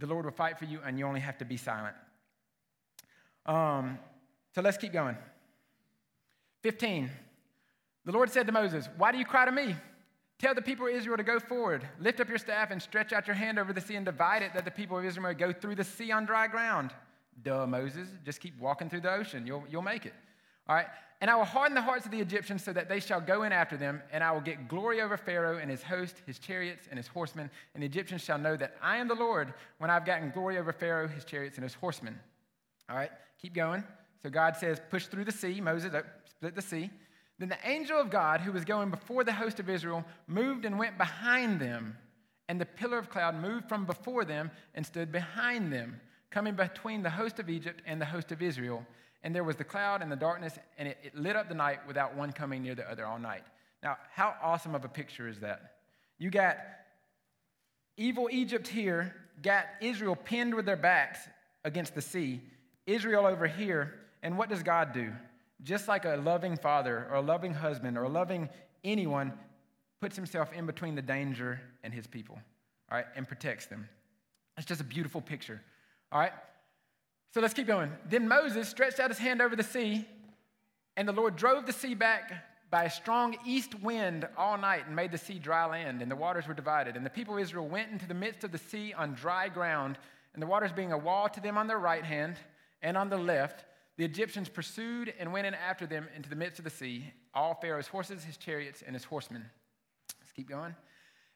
The 0.00 0.06
Lord 0.06 0.24
will 0.24 0.32
fight 0.32 0.58
for 0.58 0.64
you, 0.64 0.80
and 0.84 0.98
you 0.98 1.06
only 1.06 1.20
have 1.20 1.38
to 1.38 1.44
be 1.44 1.56
silent. 1.56 1.94
Um, 3.46 3.98
so 4.52 4.60
let's 4.60 4.76
keep 4.76 4.92
going. 4.92 5.16
15. 6.64 7.08
The 8.04 8.12
Lord 8.12 8.28
said 8.28 8.46
to 8.46 8.52
Moses, 8.52 8.88
Why 8.96 9.12
do 9.12 9.18
you 9.18 9.24
cry 9.24 9.44
to 9.44 9.52
me? 9.52 9.76
Tell 10.40 10.52
the 10.52 10.60
people 10.60 10.88
of 10.88 10.94
Israel 10.94 11.16
to 11.16 11.22
go 11.22 11.38
forward. 11.38 11.86
Lift 12.00 12.20
up 12.20 12.28
your 12.28 12.38
staff 12.38 12.72
and 12.72 12.82
stretch 12.82 13.12
out 13.12 13.28
your 13.28 13.36
hand 13.36 13.60
over 13.60 13.72
the 13.72 13.80
sea 13.80 13.94
and 13.94 14.04
divide 14.04 14.42
it, 14.42 14.52
that 14.54 14.64
the 14.64 14.70
people 14.72 14.98
of 14.98 15.04
Israel 15.04 15.28
may 15.28 15.34
go 15.34 15.52
through 15.52 15.76
the 15.76 15.84
sea 15.84 16.10
on 16.10 16.26
dry 16.26 16.48
ground. 16.48 16.90
Duh, 17.40 17.66
Moses. 17.68 18.08
Just 18.24 18.40
keep 18.40 18.58
walking 18.58 18.90
through 18.90 19.02
the 19.02 19.12
ocean. 19.12 19.46
You'll, 19.46 19.64
you'll 19.70 19.80
make 19.80 20.06
it. 20.06 20.14
All 20.68 20.76
right? 20.76 20.86
And 21.20 21.30
I 21.30 21.36
will 21.36 21.44
harden 21.44 21.74
the 21.74 21.80
hearts 21.82 22.04
of 22.04 22.12
the 22.12 22.20
Egyptians 22.20 22.62
so 22.62 22.72
that 22.74 22.88
they 22.88 23.00
shall 23.00 23.20
go 23.20 23.44
in 23.44 23.52
after 23.52 23.76
them, 23.76 24.02
and 24.12 24.22
I 24.22 24.32
will 24.32 24.42
get 24.42 24.68
glory 24.68 25.00
over 25.00 25.16
Pharaoh 25.16 25.58
and 25.58 25.70
his 25.70 25.82
host, 25.82 26.20
his 26.26 26.38
chariots, 26.38 26.88
and 26.90 26.98
his 26.98 27.06
horsemen. 27.06 27.50
And 27.74 27.82
the 27.82 27.86
Egyptians 27.86 28.22
shall 28.22 28.38
know 28.38 28.56
that 28.56 28.76
I 28.82 28.98
am 28.98 29.08
the 29.08 29.14
Lord 29.14 29.54
when 29.78 29.88
I've 29.88 30.04
gotten 30.04 30.30
glory 30.30 30.58
over 30.58 30.72
Pharaoh, 30.72 31.08
his 31.08 31.24
chariots, 31.24 31.56
and 31.56 31.64
his 31.64 31.74
horsemen. 31.74 32.18
All 32.90 32.96
right, 32.96 33.10
keep 33.40 33.54
going. 33.54 33.82
So 34.22 34.28
God 34.28 34.56
says, 34.56 34.80
push 34.90 35.06
through 35.06 35.24
the 35.24 35.32
sea. 35.32 35.60
Moses 35.60 35.92
oh, 35.94 36.02
split 36.28 36.54
the 36.54 36.62
sea. 36.62 36.90
Then 37.38 37.48
the 37.48 37.58
angel 37.64 37.98
of 37.98 38.10
God, 38.10 38.40
who 38.40 38.52
was 38.52 38.64
going 38.64 38.90
before 38.90 39.24
the 39.24 39.32
host 39.32 39.58
of 39.58 39.70
Israel, 39.70 40.04
moved 40.26 40.64
and 40.64 40.78
went 40.78 40.98
behind 40.98 41.60
them. 41.60 41.96
And 42.48 42.60
the 42.60 42.66
pillar 42.66 42.98
of 42.98 43.10
cloud 43.10 43.40
moved 43.40 43.68
from 43.68 43.86
before 43.86 44.24
them 44.24 44.50
and 44.74 44.84
stood 44.84 45.12
behind 45.12 45.72
them, 45.72 46.00
coming 46.30 46.54
between 46.54 47.02
the 47.02 47.10
host 47.10 47.38
of 47.38 47.48
Egypt 47.48 47.82
and 47.86 48.00
the 48.00 48.06
host 48.06 48.32
of 48.32 48.42
Israel 48.42 48.86
and 49.22 49.34
there 49.34 49.44
was 49.44 49.56
the 49.56 49.64
cloud 49.64 50.02
and 50.02 50.10
the 50.10 50.16
darkness, 50.16 50.58
and 50.78 50.88
it, 50.88 50.98
it, 51.02 51.16
lit 51.16 51.36
up 51.36 51.48
the 51.48 51.54
night 51.54 51.80
without 51.86 52.14
one 52.14 52.32
coming 52.32 52.62
near 52.62 52.74
the 52.74 52.88
other 52.90 53.04
all 53.04 53.18
night. 53.18 53.44
Now, 53.82 53.96
how 54.12 54.34
awesome 54.42 54.74
of 54.74 54.84
a 54.84 54.88
picture 54.88 55.28
is 55.28 55.40
that? 55.40 55.74
You 56.18 56.30
got 56.30 56.58
evil 57.96 58.28
Egypt 58.30 58.68
here, 58.68 59.14
got 59.42 59.66
Israel 59.80 60.16
pinned 60.16 60.54
with 60.54 60.66
their 60.66 60.76
backs 60.76 61.20
against 61.64 61.94
the 61.94 62.02
sea, 62.02 62.40
Israel 62.86 63.26
over 63.26 63.46
here, 63.46 63.94
and 64.22 64.38
what 64.38 64.48
does 64.48 64.62
God 64.62 64.92
do? 64.92 65.12
just 65.62 65.88
like 65.88 66.04
a 66.04 66.16
loving 66.16 66.56
father 66.56 67.06
or 67.10 67.16
a 67.16 67.20
loving 67.20 67.54
husband 67.54 67.96
or 67.96 68.04
a 68.04 68.08
loving 68.08 68.48
anyone 68.84 69.32
puts 70.00 70.16
himself 70.16 70.52
in 70.52 70.66
between 70.66 70.94
the 70.94 71.02
danger 71.02 71.60
and 71.82 71.92
his 71.92 72.06
people, 72.06 72.38
all 72.90 72.98
right, 72.98 73.06
and 73.16 73.26
protects 73.26 73.66
them. 73.66 73.88
It's 74.56 74.66
just 74.66 74.80
a 74.80 74.84
beautiful 74.84 75.20
picture, 75.20 75.60
all 76.12 76.20
right? 76.20 76.32
So 77.36 77.42
let's 77.42 77.52
keep 77.52 77.66
going. 77.66 77.92
Then 78.08 78.28
Moses 78.28 78.66
stretched 78.66 78.98
out 78.98 79.10
his 79.10 79.18
hand 79.18 79.42
over 79.42 79.54
the 79.54 79.62
sea, 79.62 80.06
and 80.96 81.06
the 81.06 81.12
Lord 81.12 81.36
drove 81.36 81.66
the 81.66 81.72
sea 81.74 81.92
back 81.92 82.32
by 82.70 82.84
a 82.84 82.90
strong 82.90 83.36
east 83.44 83.74
wind 83.82 84.26
all 84.38 84.56
night 84.56 84.86
and 84.86 84.96
made 84.96 85.12
the 85.12 85.18
sea 85.18 85.38
dry 85.38 85.66
land, 85.66 86.00
and 86.00 86.10
the 86.10 86.16
waters 86.16 86.48
were 86.48 86.54
divided. 86.54 86.96
And 86.96 87.04
the 87.04 87.10
people 87.10 87.34
of 87.34 87.42
Israel 87.42 87.68
went 87.68 87.92
into 87.92 88.08
the 88.08 88.14
midst 88.14 88.42
of 88.42 88.52
the 88.52 88.58
sea 88.58 88.94
on 88.94 89.12
dry 89.12 89.50
ground, 89.50 89.98
and 90.32 90.42
the 90.42 90.46
waters 90.46 90.72
being 90.72 90.92
a 90.92 90.96
wall 90.96 91.28
to 91.28 91.38
them 91.42 91.58
on 91.58 91.66
their 91.66 91.78
right 91.78 92.04
hand 92.04 92.36
and 92.80 92.96
on 92.96 93.10
the 93.10 93.18
left. 93.18 93.66
The 93.98 94.06
Egyptians 94.06 94.48
pursued 94.48 95.12
and 95.18 95.30
went 95.30 95.46
in 95.46 95.52
after 95.52 95.84
them 95.84 96.08
into 96.16 96.30
the 96.30 96.36
midst 96.36 96.58
of 96.58 96.64
the 96.64 96.70
sea, 96.70 97.12
all 97.34 97.52
Pharaoh's 97.52 97.88
horses, 97.88 98.24
his 98.24 98.38
chariots, 98.38 98.80
and 98.80 98.96
his 98.96 99.04
horsemen. 99.04 99.44
Let's 100.22 100.32
keep 100.32 100.48
going. 100.48 100.74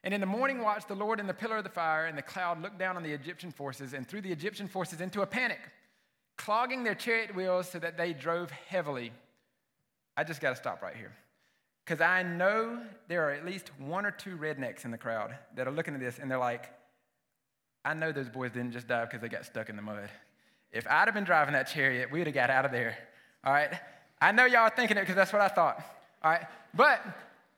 And 0.03 0.15
in 0.15 0.19
the 0.19 0.25
morning 0.25 0.63
watched 0.63 0.87
the 0.87 0.95
Lord 0.95 1.19
in 1.19 1.27
the 1.27 1.33
pillar 1.35 1.57
of 1.57 1.63
the 1.63 1.69
fire, 1.69 2.07
and 2.07 2.17
the 2.17 2.23
cloud 2.23 2.59
looked 2.59 2.79
down 2.79 2.97
on 2.97 3.03
the 3.03 3.13
Egyptian 3.13 3.51
forces 3.51 3.93
and 3.93 4.07
threw 4.07 4.19
the 4.19 4.31
Egyptian 4.31 4.67
forces 4.67 4.99
into 4.99 5.21
a 5.21 5.27
panic, 5.27 5.59
clogging 6.45 6.83
their 6.83 6.95
chariot 6.95 7.35
wheels 7.35 7.69
so 7.69 7.77
that 7.77 7.97
they 7.97 8.13
drove 8.13 8.49
heavily. 8.49 9.11
I 10.17 10.23
just 10.23 10.41
got 10.41 10.49
to 10.49 10.55
stop 10.55 10.81
right 10.81 10.95
here. 10.95 11.13
Because 11.85 12.01
I 12.01 12.23
know 12.23 12.81
there 13.07 13.27
are 13.27 13.31
at 13.31 13.45
least 13.45 13.69
one 13.77 14.05
or 14.05 14.11
two 14.11 14.37
rednecks 14.37 14.83
in 14.83 14.91
the 14.91 14.97
crowd 14.97 15.35
that 15.55 15.67
are 15.67 15.71
looking 15.71 15.93
at 15.93 15.99
this 15.99 16.17
and 16.17 16.31
they're 16.31 16.39
like, 16.39 16.65
I 17.85 17.93
know 17.93 18.11
those 18.11 18.29
boys 18.29 18.51
didn't 18.51 18.71
just 18.71 18.87
die 18.87 19.05
because 19.05 19.21
they 19.21 19.29
got 19.29 19.45
stuck 19.45 19.69
in 19.69 19.75
the 19.75 19.81
mud. 19.81 20.09
If 20.71 20.87
I'd 20.87 21.07
have 21.07 21.13
been 21.13 21.25
driving 21.25 21.53
that 21.53 21.67
chariot, 21.67 22.11
we 22.11 22.19
would 22.19 22.27
have 22.27 22.33
got 22.33 22.49
out 22.49 22.65
of 22.65 22.71
there. 22.71 22.97
All 23.43 23.53
right? 23.53 23.71
I 24.19 24.31
know 24.31 24.45
y'all 24.45 24.61
are 24.61 24.69
thinking 24.69 24.97
it 24.97 25.01
because 25.01 25.15
that's 25.15 25.33
what 25.33 25.41
I 25.41 25.47
thought. 25.47 25.83
All 26.23 26.31
right? 26.31 26.45
But, 26.73 27.03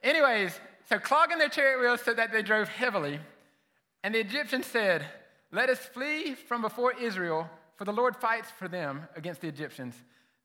anyways, 0.01 0.59
so 0.89 0.99
clogging 0.99 1.37
their 1.37 1.49
chariot 1.49 1.79
wheels 1.79 2.01
so 2.01 2.13
that 2.13 2.31
they 2.31 2.41
drove 2.41 2.67
heavily. 2.67 3.19
And 4.03 4.15
the 4.15 4.19
Egyptians 4.19 4.65
said, 4.65 5.05
Let 5.51 5.69
us 5.69 5.79
flee 5.79 6.33
from 6.33 6.61
before 6.61 6.93
Israel, 6.99 7.49
for 7.75 7.85
the 7.85 7.93
Lord 7.93 8.15
fights 8.15 8.49
for 8.51 8.67
them 8.67 9.07
against 9.15 9.41
the 9.41 9.47
Egyptians. 9.47 9.95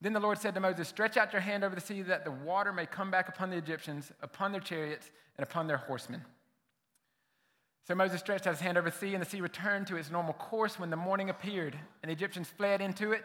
Then 0.00 0.12
the 0.12 0.20
Lord 0.20 0.38
said 0.38 0.54
to 0.54 0.60
Moses, 0.60 0.88
Stretch 0.88 1.16
out 1.16 1.32
your 1.32 1.42
hand 1.42 1.64
over 1.64 1.74
the 1.74 1.80
sea 1.80 2.02
that 2.02 2.24
the 2.24 2.30
water 2.30 2.72
may 2.72 2.86
come 2.86 3.10
back 3.10 3.28
upon 3.28 3.50
the 3.50 3.56
Egyptians, 3.56 4.12
upon 4.22 4.52
their 4.52 4.60
chariots, 4.60 5.10
and 5.36 5.46
upon 5.46 5.66
their 5.66 5.76
horsemen. 5.76 6.24
So 7.86 7.94
Moses 7.94 8.20
stretched 8.20 8.46
out 8.46 8.52
his 8.52 8.60
hand 8.60 8.76
over 8.76 8.90
the 8.90 8.96
sea, 8.96 9.14
and 9.14 9.22
the 9.22 9.28
sea 9.28 9.40
returned 9.40 9.86
to 9.86 9.96
its 9.96 10.10
normal 10.10 10.34
course 10.34 10.78
when 10.78 10.90
the 10.90 10.96
morning 10.96 11.30
appeared, 11.30 11.76
and 12.02 12.10
the 12.10 12.12
Egyptians 12.12 12.48
fled 12.48 12.80
into 12.80 13.12
it. 13.12 13.24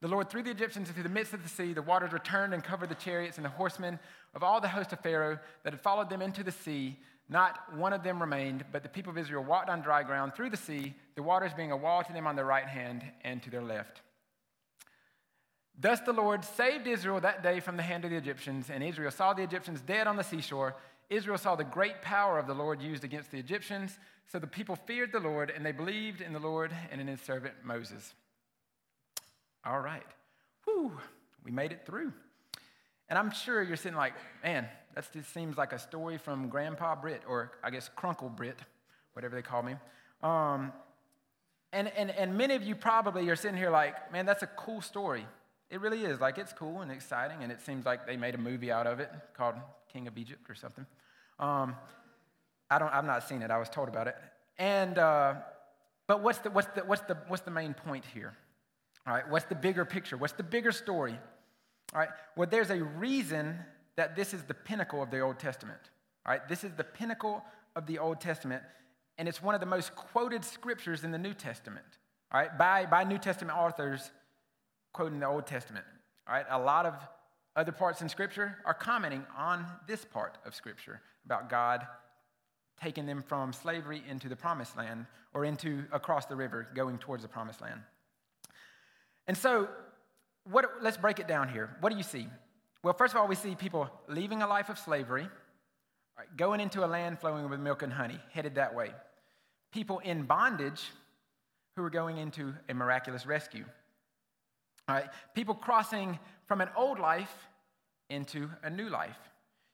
The 0.00 0.08
Lord 0.08 0.30
threw 0.30 0.42
the 0.42 0.50
Egyptians 0.50 0.88
into 0.88 1.02
the 1.02 1.08
midst 1.08 1.32
of 1.32 1.42
the 1.42 1.48
sea. 1.48 1.72
The 1.72 1.82
waters 1.82 2.12
returned 2.12 2.54
and 2.54 2.62
covered 2.62 2.90
the 2.90 2.94
chariots 2.94 3.38
and 3.38 3.44
the 3.44 3.50
horsemen 3.50 3.98
of 4.34 4.42
all 4.42 4.60
the 4.60 4.68
host 4.68 4.92
of 4.92 5.00
Pharaoh 5.00 5.38
that 5.62 5.72
had 5.72 5.80
followed 5.80 6.10
them 6.10 6.22
into 6.22 6.44
the 6.44 6.52
sea. 6.52 6.98
Not 7.28 7.74
one 7.74 7.92
of 7.92 8.02
them 8.02 8.20
remained, 8.20 8.64
but 8.70 8.82
the 8.82 8.88
people 8.88 9.10
of 9.10 9.18
Israel 9.18 9.42
walked 9.42 9.70
on 9.70 9.80
dry 9.80 10.02
ground 10.02 10.34
through 10.34 10.50
the 10.50 10.56
sea, 10.56 10.94
the 11.14 11.22
waters 11.22 11.52
being 11.54 11.72
a 11.72 11.76
wall 11.76 12.04
to 12.04 12.12
them 12.12 12.26
on 12.26 12.36
their 12.36 12.44
right 12.44 12.66
hand 12.66 13.02
and 13.22 13.42
to 13.42 13.50
their 13.50 13.62
left. 13.62 14.02
Thus 15.78 16.00
the 16.00 16.12
Lord 16.12 16.44
saved 16.44 16.86
Israel 16.86 17.20
that 17.20 17.42
day 17.42 17.60
from 17.60 17.76
the 17.76 17.82
hand 17.82 18.04
of 18.04 18.10
the 18.10 18.16
Egyptians, 18.16 18.70
and 18.70 18.84
Israel 18.84 19.10
saw 19.10 19.32
the 19.32 19.42
Egyptians 19.42 19.80
dead 19.80 20.06
on 20.06 20.16
the 20.16 20.22
seashore 20.22 20.76
Israel 21.10 21.38
saw 21.38 21.54
the 21.54 21.64
great 21.64 22.02
power 22.02 22.38
of 22.38 22.46
the 22.46 22.54
Lord 22.54 22.80
used 22.80 23.04
against 23.04 23.30
the 23.30 23.38
Egyptians. 23.38 23.98
So 24.26 24.38
the 24.38 24.46
people 24.46 24.76
feared 24.76 25.12
the 25.12 25.20
Lord 25.20 25.50
and 25.50 25.64
they 25.64 25.72
believed 25.72 26.20
in 26.20 26.32
the 26.32 26.38
Lord 26.38 26.72
and 26.90 27.00
in 27.00 27.06
his 27.06 27.20
servant 27.20 27.54
Moses. 27.62 28.14
All 29.64 29.80
right. 29.80 30.06
Whew, 30.64 30.92
we 31.44 31.50
made 31.50 31.72
it 31.72 31.84
through. 31.86 32.12
And 33.08 33.18
I'm 33.18 33.30
sure 33.30 33.62
you're 33.62 33.76
sitting 33.76 33.96
like, 33.96 34.14
man, 34.42 34.66
that 34.94 35.12
just 35.12 35.32
seems 35.32 35.56
like 35.56 35.72
a 35.72 35.78
story 35.78 36.18
from 36.18 36.48
Grandpa 36.48 36.94
Britt, 36.94 37.22
or 37.28 37.52
I 37.62 37.70
guess 37.70 37.90
Crunkle 37.96 38.34
Britt, 38.34 38.58
whatever 39.12 39.34
they 39.34 39.42
call 39.42 39.62
me. 39.62 39.74
Um, 40.22 40.72
and, 41.72 41.88
and, 41.96 42.10
and 42.10 42.36
many 42.36 42.54
of 42.54 42.62
you 42.62 42.74
probably 42.74 43.28
are 43.28 43.36
sitting 43.36 43.56
here 43.56 43.70
like, 43.70 44.12
man, 44.12 44.26
that's 44.26 44.42
a 44.42 44.46
cool 44.46 44.80
story. 44.80 45.26
It 45.70 45.80
really 45.80 46.04
is. 46.04 46.20
Like, 46.20 46.38
it's 46.38 46.52
cool 46.52 46.82
and 46.82 46.92
exciting, 46.92 47.42
and 47.42 47.50
it 47.50 47.60
seems 47.60 47.84
like 47.84 48.06
they 48.06 48.16
made 48.16 48.34
a 48.34 48.38
movie 48.38 48.70
out 48.70 48.86
of 48.86 49.00
it 49.00 49.10
called 49.36 49.56
King 49.92 50.06
of 50.06 50.16
Egypt 50.16 50.48
or 50.48 50.54
something. 50.54 50.86
Um, 51.40 51.74
I 52.70 52.78
don't, 52.78 52.92
I've 52.92 53.04
not 53.04 53.28
seen 53.28 53.42
it. 53.42 53.50
I 53.50 53.58
was 53.58 53.68
told 53.68 53.88
about 53.88 54.06
it. 54.06 54.16
And, 54.56 54.98
uh, 54.98 55.34
but 56.06 56.22
what's 56.22 56.38
the, 56.38 56.50
what's, 56.50 56.68
the, 56.68 56.82
what's, 56.82 57.02
the, 57.02 57.16
what's 57.28 57.42
the 57.42 57.50
main 57.50 57.74
point 57.74 58.04
here? 58.14 58.34
All 59.06 59.12
right, 59.12 59.28
what's 59.28 59.46
the 59.46 59.54
bigger 59.54 59.84
picture? 59.84 60.16
What's 60.16 60.32
the 60.34 60.42
bigger 60.42 60.72
story? 60.72 61.18
All 61.94 62.00
right, 62.00 62.10
well, 62.36 62.48
there's 62.50 62.70
a 62.70 62.82
reason 62.82 63.56
that 63.96 64.16
this 64.16 64.34
is 64.34 64.42
the 64.42 64.54
pinnacle 64.54 65.02
of 65.02 65.10
the 65.10 65.20
Old 65.20 65.38
Testament. 65.38 65.78
All 66.26 66.32
right, 66.32 66.46
this 66.48 66.64
is 66.64 66.72
the 66.72 66.84
pinnacle 66.84 67.44
of 67.76 67.86
the 67.86 67.98
Old 67.98 68.20
Testament, 68.20 68.62
and 69.18 69.28
it's 69.28 69.42
one 69.42 69.54
of 69.54 69.60
the 69.60 69.66
most 69.66 69.94
quoted 69.94 70.44
scriptures 70.44 71.04
in 71.04 71.12
the 71.12 71.18
New 71.18 71.34
Testament. 71.34 71.86
All 72.32 72.40
right, 72.40 72.56
by, 72.58 72.86
by 72.86 73.04
New 73.04 73.18
Testament 73.18 73.56
authors 73.56 74.10
quoting 74.92 75.20
the 75.20 75.26
Old 75.26 75.46
Testament. 75.46 75.84
All 76.26 76.34
right, 76.34 76.46
a 76.50 76.58
lot 76.58 76.86
of 76.86 76.94
other 77.56 77.72
parts 77.72 78.02
in 78.02 78.08
Scripture 78.08 78.56
are 78.64 78.74
commenting 78.74 79.24
on 79.36 79.66
this 79.86 80.04
part 80.04 80.38
of 80.44 80.54
Scripture 80.54 81.00
about 81.24 81.48
God 81.48 81.86
taking 82.82 83.06
them 83.06 83.22
from 83.22 83.52
slavery 83.52 84.02
into 84.08 84.28
the 84.28 84.36
promised 84.36 84.76
land 84.76 85.06
or 85.32 85.44
into 85.44 85.84
across 85.92 86.26
the 86.26 86.34
river 86.34 86.66
going 86.74 86.98
towards 86.98 87.22
the 87.22 87.28
promised 87.28 87.60
land. 87.60 87.80
And 89.26 89.36
so, 89.36 89.68
what, 90.50 90.82
let's 90.82 90.96
break 90.96 91.18
it 91.18 91.28
down 91.28 91.48
here. 91.48 91.76
What 91.80 91.90
do 91.90 91.96
you 91.96 92.02
see? 92.02 92.26
Well, 92.82 92.94
first 92.94 93.14
of 93.14 93.20
all, 93.20 93.26
we 93.26 93.34
see 93.34 93.54
people 93.54 93.90
leaving 94.08 94.42
a 94.42 94.46
life 94.46 94.68
of 94.68 94.78
slavery, 94.78 95.26
right, 96.18 96.36
going 96.36 96.60
into 96.60 96.84
a 96.84 96.86
land 96.86 97.18
flowing 97.18 97.48
with 97.48 97.60
milk 97.60 97.82
and 97.82 97.92
honey, 97.92 98.20
headed 98.30 98.56
that 98.56 98.74
way. 98.74 98.90
People 99.72 100.00
in 100.00 100.24
bondage 100.24 100.82
who 101.76 101.82
are 101.82 101.90
going 101.90 102.18
into 102.18 102.54
a 102.68 102.74
miraculous 102.74 103.26
rescue. 103.26 103.64
All 104.86 104.94
right, 104.94 105.06
people 105.34 105.54
crossing 105.54 106.18
from 106.46 106.60
an 106.60 106.68
old 106.76 106.98
life 106.98 107.34
into 108.10 108.50
a 108.62 108.68
new 108.68 108.90
life. 108.90 109.16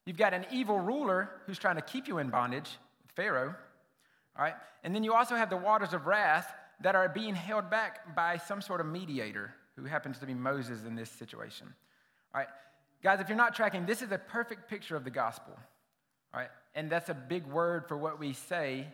You've 0.07 0.17
got 0.17 0.33
an 0.33 0.47
evil 0.53 0.79
ruler 0.79 1.31
who's 1.47 1.59
trying 1.59 1.77
to 1.77 1.83
keep 1.83 2.07
you 2.07 2.19
in 2.19 2.31
bondage, 2.31 2.71
Pharaoh. 3.17 3.55
All 4.39 4.45
right, 4.45 4.55
and 4.85 4.95
then 4.95 5.03
you 5.03 5.15
also 5.15 5.35
have 5.35 5.51
the 5.51 5.57
waters 5.57 5.93
of 5.93 6.07
wrath 6.07 6.55
that 6.81 6.95
are 6.95 7.09
being 7.09 7.35
held 7.35 7.69
back 7.71 8.15
by 8.15 8.37
some 8.37 8.63
sort 8.63 8.81
of 8.81 8.87
mediator 8.87 9.53
who 9.81 9.87
happens 9.87 10.19
to 10.19 10.27
be 10.27 10.35
Moses 10.35 10.85
in 10.87 10.95
this 10.95 11.11
situation. 11.11 11.73
All 12.35 12.41
right, 12.41 12.49
guys, 13.03 13.21
if 13.21 13.29
you're 13.29 13.37
not 13.37 13.55
tracking, 13.55 13.87
this 13.87 14.03
is 14.03 14.13
a 14.13 14.19
perfect 14.19 14.69
picture 14.69 14.97
of 14.97 15.05
the 15.05 15.11
gospel. 15.11 15.55
All 16.33 16.41
right, 16.41 16.51
and 16.75 16.91
that's 16.91 17.09
a 17.09 17.15
big 17.15 17.47
word 17.47 17.89
for 17.89 17.97
what 17.97 18.19
we 18.21 18.33
say 18.33 18.87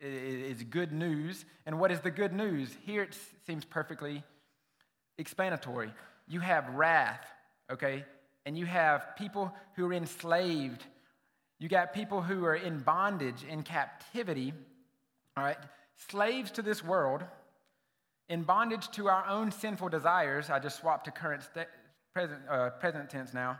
is 0.00 0.62
good 0.64 0.92
news. 0.92 1.44
And 1.64 1.78
what 1.78 1.92
is 1.92 2.00
the 2.00 2.10
good 2.10 2.32
news? 2.32 2.74
Here 2.84 3.02
it 3.02 3.16
seems 3.46 3.64
perfectly 3.64 4.24
explanatory. 5.16 5.92
You 6.26 6.40
have 6.40 6.68
wrath, 6.74 7.24
okay? 7.70 8.04
And 8.44 8.58
you 8.58 8.66
have 8.66 9.14
people 9.16 9.54
who 9.76 9.86
are 9.86 9.92
enslaved. 9.92 10.84
You 11.58 11.68
got 11.68 11.94
people 11.94 12.20
who 12.20 12.44
are 12.44 12.56
in 12.56 12.80
bondage, 12.80 13.44
in 13.48 13.62
captivity, 13.62 14.52
all 15.36 15.44
right? 15.44 15.58
Slaves 16.08 16.50
to 16.52 16.62
this 16.62 16.82
world, 16.82 17.22
in 18.32 18.42
bondage 18.42 18.88
to 18.92 19.08
our 19.08 19.26
own 19.28 19.52
sinful 19.52 19.90
desires. 19.90 20.48
I 20.48 20.58
just 20.58 20.78
swapped 20.80 21.04
to 21.04 21.10
current 21.10 21.42
st- 21.42 21.68
present, 22.14 22.40
uh, 22.50 22.70
present 22.70 23.10
tense 23.10 23.34
now. 23.34 23.58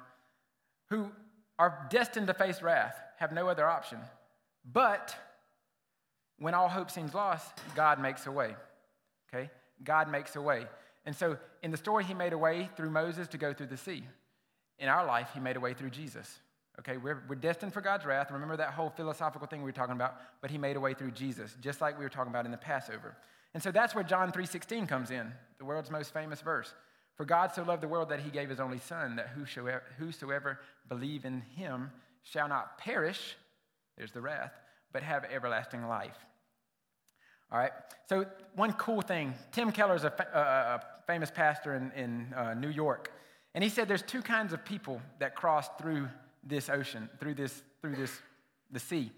Who 0.88 1.10
are 1.58 1.86
destined 1.90 2.26
to 2.28 2.34
face 2.34 2.62
wrath, 2.62 2.96
have 3.18 3.32
no 3.32 3.48
other 3.48 3.68
option. 3.68 3.98
But 4.64 5.14
when 6.38 6.54
all 6.54 6.70
hope 6.70 6.90
seems 6.90 7.12
lost, 7.12 7.52
God 7.76 8.00
makes 8.00 8.26
a 8.26 8.32
way. 8.32 8.56
Okay? 9.28 9.50
God 9.84 10.10
makes 10.10 10.36
a 10.36 10.40
way. 10.40 10.66
And 11.04 11.14
so 11.14 11.36
in 11.62 11.70
the 11.70 11.76
story, 11.76 12.04
he 12.04 12.14
made 12.14 12.32
a 12.32 12.38
way 12.38 12.70
through 12.74 12.90
Moses 12.90 13.28
to 13.28 13.36
go 13.36 13.52
through 13.52 13.66
the 13.66 13.76
sea. 13.76 14.02
In 14.78 14.88
our 14.88 15.04
life, 15.04 15.28
he 15.34 15.40
made 15.40 15.56
a 15.56 15.60
way 15.60 15.74
through 15.74 15.90
Jesus. 15.90 16.38
Okay, 16.78 16.96
we're, 16.96 17.22
we're 17.28 17.34
destined 17.34 17.74
for 17.74 17.82
God's 17.82 18.06
wrath. 18.06 18.30
Remember 18.30 18.56
that 18.56 18.70
whole 18.70 18.88
philosophical 18.88 19.46
thing 19.46 19.60
we 19.60 19.66
were 19.66 19.72
talking 19.72 19.96
about? 19.96 20.16
But 20.40 20.50
he 20.50 20.56
made 20.56 20.76
a 20.76 20.80
way 20.80 20.94
through 20.94 21.10
Jesus, 21.10 21.54
just 21.60 21.82
like 21.82 21.98
we 21.98 22.04
were 22.06 22.08
talking 22.08 22.32
about 22.32 22.46
in 22.46 22.50
the 22.50 22.56
Passover. 22.56 23.14
And 23.54 23.62
so 23.62 23.70
that's 23.70 23.94
where 23.94 24.04
John 24.04 24.32
3.16 24.32 24.88
comes 24.88 25.10
in, 25.10 25.30
the 25.58 25.64
world's 25.64 25.90
most 25.90 26.12
famous 26.12 26.40
verse. 26.40 26.74
For 27.16 27.26
God 27.26 27.52
so 27.54 27.62
loved 27.62 27.82
the 27.82 27.88
world 27.88 28.08
that 28.08 28.20
he 28.20 28.30
gave 28.30 28.48
his 28.48 28.60
only 28.60 28.78
son, 28.78 29.16
that 29.16 29.28
whosoever, 29.98 30.58
believe 30.88 31.24
in 31.24 31.42
him 31.54 31.90
shall 32.22 32.48
not 32.48 32.78
perish, 32.78 33.36
there's 33.98 34.12
the 34.12 34.22
wrath, 34.22 34.52
but 34.92 35.02
have 35.02 35.24
everlasting 35.24 35.86
life. 35.86 36.16
All 37.50 37.58
right, 37.58 37.72
so 38.08 38.24
one 38.54 38.72
cool 38.72 39.02
thing 39.02 39.34
Tim 39.52 39.72
Keller 39.72 39.94
is 39.94 40.04
a, 40.04 40.14
a, 40.34 40.38
a 40.38 40.82
famous 41.06 41.30
pastor 41.30 41.74
in, 41.74 41.92
in 41.92 42.32
uh, 42.34 42.54
New 42.54 42.70
York, 42.70 43.12
and 43.54 43.62
he 43.62 43.68
said 43.68 43.88
there's 43.88 44.02
two 44.02 44.22
kinds 44.22 44.54
of 44.54 44.64
people 44.64 45.02
that 45.18 45.34
cross 45.34 45.68
through 45.78 46.08
this 46.42 46.70
ocean, 46.70 47.10
through 47.20 47.34
this, 47.34 47.62
through 47.82 47.96
this, 47.96 48.20
the 48.70 48.80
sea. 48.80 49.12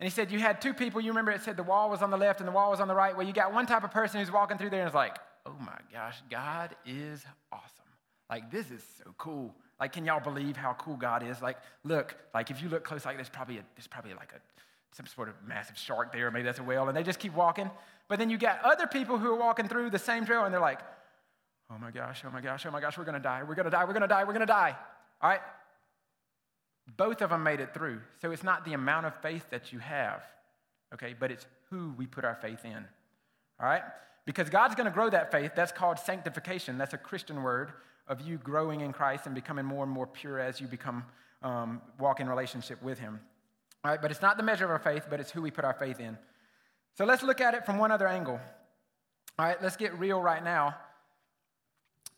And 0.00 0.08
he 0.08 0.10
said 0.10 0.30
you 0.30 0.38
had 0.38 0.60
two 0.60 0.72
people, 0.74 1.00
you 1.00 1.10
remember 1.10 1.32
it 1.32 1.42
said 1.42 1.56
the 1.56 1.62
wall 1.62 1.90
was 1.90 2.02
on 2.02 2.10
the 2.10 2.16
left 2.16 2.40
and 2.40 2.48
the 2.48 2.52
wall 2.52 2.70
was 2.70 2.80
on 2.80 2.88
the 2.88 2.94
right. 2.94 3.16
Well, 3.16 3.26
you 3.26 3.32
got 3.32 3.52
one 3.52 3.66
type 3.66 3.82
of 3.82 3.90
person 3.90 4.20
who's 4.20 4.30
walking 4.30 4.56
through 4.56 4.70
there 4.70 4.80
and 4.80 4.88
is 4.88 4.94
like, 4.94 5.18
oh 5.44 5.56
my 5.60 5.78
gosh, 5.92 6.22
God 6.30 6.76
is 6.86 7.24
awesome. 7.50 7.72
Like, 8.30 8.50
this 8.50 8.70
is 8.70 8.84
so 8.98 9.12
cool. 9.16 9.54
Like, 9.80 9.92
can 9.92 10.04
y'all 10.04 10.20
believe 10.20 10.56
how 10.56 10.74
cool 10.74 10.96
God 10.96 11.22
is? 11.22 11.40
Like, 11.40 11.56
look, 11.84 12.16
like 12.34 12.50
if 12.50 12.62
you 12.62 12.68
look 12.68 12.84
close, 12.84 13.04
like 13.04 13.16
there's 13.16 13.28
probably 13.28 13.58
a, 13.58 13.64
there's 13.76 13.86
probably 13.86 14.14
like 14.14 14.32
a 14.32 14.40
some 14.92 15.06
sort 15.06 15.28
of 15.28 15.34
massive 15.46 15.76
shark 15.76 16.12
there, 16.12 16.30
maybe 16.30 16.44
that's 16.44 16.58
a 16.58 16.62
whale, 16.62 16.88
and 16.88 16.96
they 16.96 17.02
just 17.02 17.18
keep 17.18 17.34
walking. 17.34 17.70
But 18.08 18.18
then 18.18 18.30
you 18.30 18.38
got 18.38 18.60
other 18.64 18.86
people 18.86 19.18
who 19.18 19.28
are 19.28 19.36
walking 19.36 19.68
through 19.68 19.90
the 19.90 19.98
same 19.98 20.24
trail, 20.24 20.44
and 20.44 20.52
they're 20.52 20.60
like, 20.60 20.80
oh 21.70 21.78
my 21.78 21.90
gosh, 21.90 22.22
oh 22.26 22.30
my 22.30 22.40
gosh, 22.40 22.64
oh 22.66 22.70
my 22.70 22.80
gosh, 22.80 22.96
we're 22.96 23.04
gonna 23.04 23.20
die, 23.20 23.42
we're 23.42 23.54
gonna 23.54 23.70
die, 23.70 23.84
we're 23.84 23.92
gonna 23.92 24.08
die, 24.08 24.24
we're 24.24 24.32
gonna 24.32 24.46
die. 24.46 24.76
All 25.20 25.30
right? 25.30 25.40
Both 26.96 27.20
of 27.20 27.30
them 27.30 27.42
made 27.42 27.60
it 27.60 27.74
through. 27.74 28.00
So 28.20 28.30
it's 28.30 28.42
not 28.42 28.64
the 28.64 28.72
amount 28.72 29.06
of 29.06 29.14
faith 29.20 29.50
that 29.50 29.72
you 29.72 29.78
have, 29.78 30.22
okay, 30.94 31.14
but 31.18 31.30
it's 31.30 31.46
who 31.70 31.94
we 31.98 32.06
put 32.06 32.24
our 32.24 32.36
faith 32.36 32.64
in. 32.64 32.84
All 33.60 33.66
right? 33.68 33.82
Because 34.24 34.48
God's 34.48 34.74
gonna 34.74 34.90
grow 34.90 35.10
that 35.10 35.30
faith. 35.30 35.52
That's 35.54 35.72
called 35.72 35.98
sanctification. 35.98 36.78
That's 36.78 36.94
a 36.94 36.98
Christian 36.98 37.42
word 37.42 37.72
of 38.06 38.22
you 38.22 38.38
growing 38.38 38.80
in 38.80 38.92
Christ 38.92 39.26
and 39.26 39.34
becoming 39.34 39.64
more 39.64 39.84
and 39.84 39.92
more 39.92 40.06
pure 40.06 40.38
as 40.38 40.60
you 40.60 40.66
become 40.66 41.04
um, 41.42 41.82
walk 41.98 42.20
in 42.20 42.28
relationship 42.28 42.82
with 42.82 42.98
Him. 42.98 43.20
All 43.84 43.90
right, 43.90 44.00
but 44.00 44.10
it's 44.10 44.22
not 44.22 44.36
the 44.36 44.42
measure 44.42 44.64
of 44.64 44.70
our 44.70 44.78
faith, 44.78 45.06
but 45.08 45.20
it's 45.20 45.30
who 45.30 45.42
we 45.42 45.50
put 45.50 45.64
our 45.64 45.74
faith 45.74 46.00
in. 46.00 46.16
So 46.96 47.04
let's 47.04 47.22
look 47.22 47.40
at 47.40 47.54
it 47.54 47.64
from 47.64 47.78
one 47.78 47.92
other 47.92 48.08
angle. 48.08 48.40
All 49.38 49.46
right, 49.46 49.62
let's 49.62 49.76
get 49.76 49.96
real 49.98 50.20
right 50.20 50.42
now. 50.42 50.74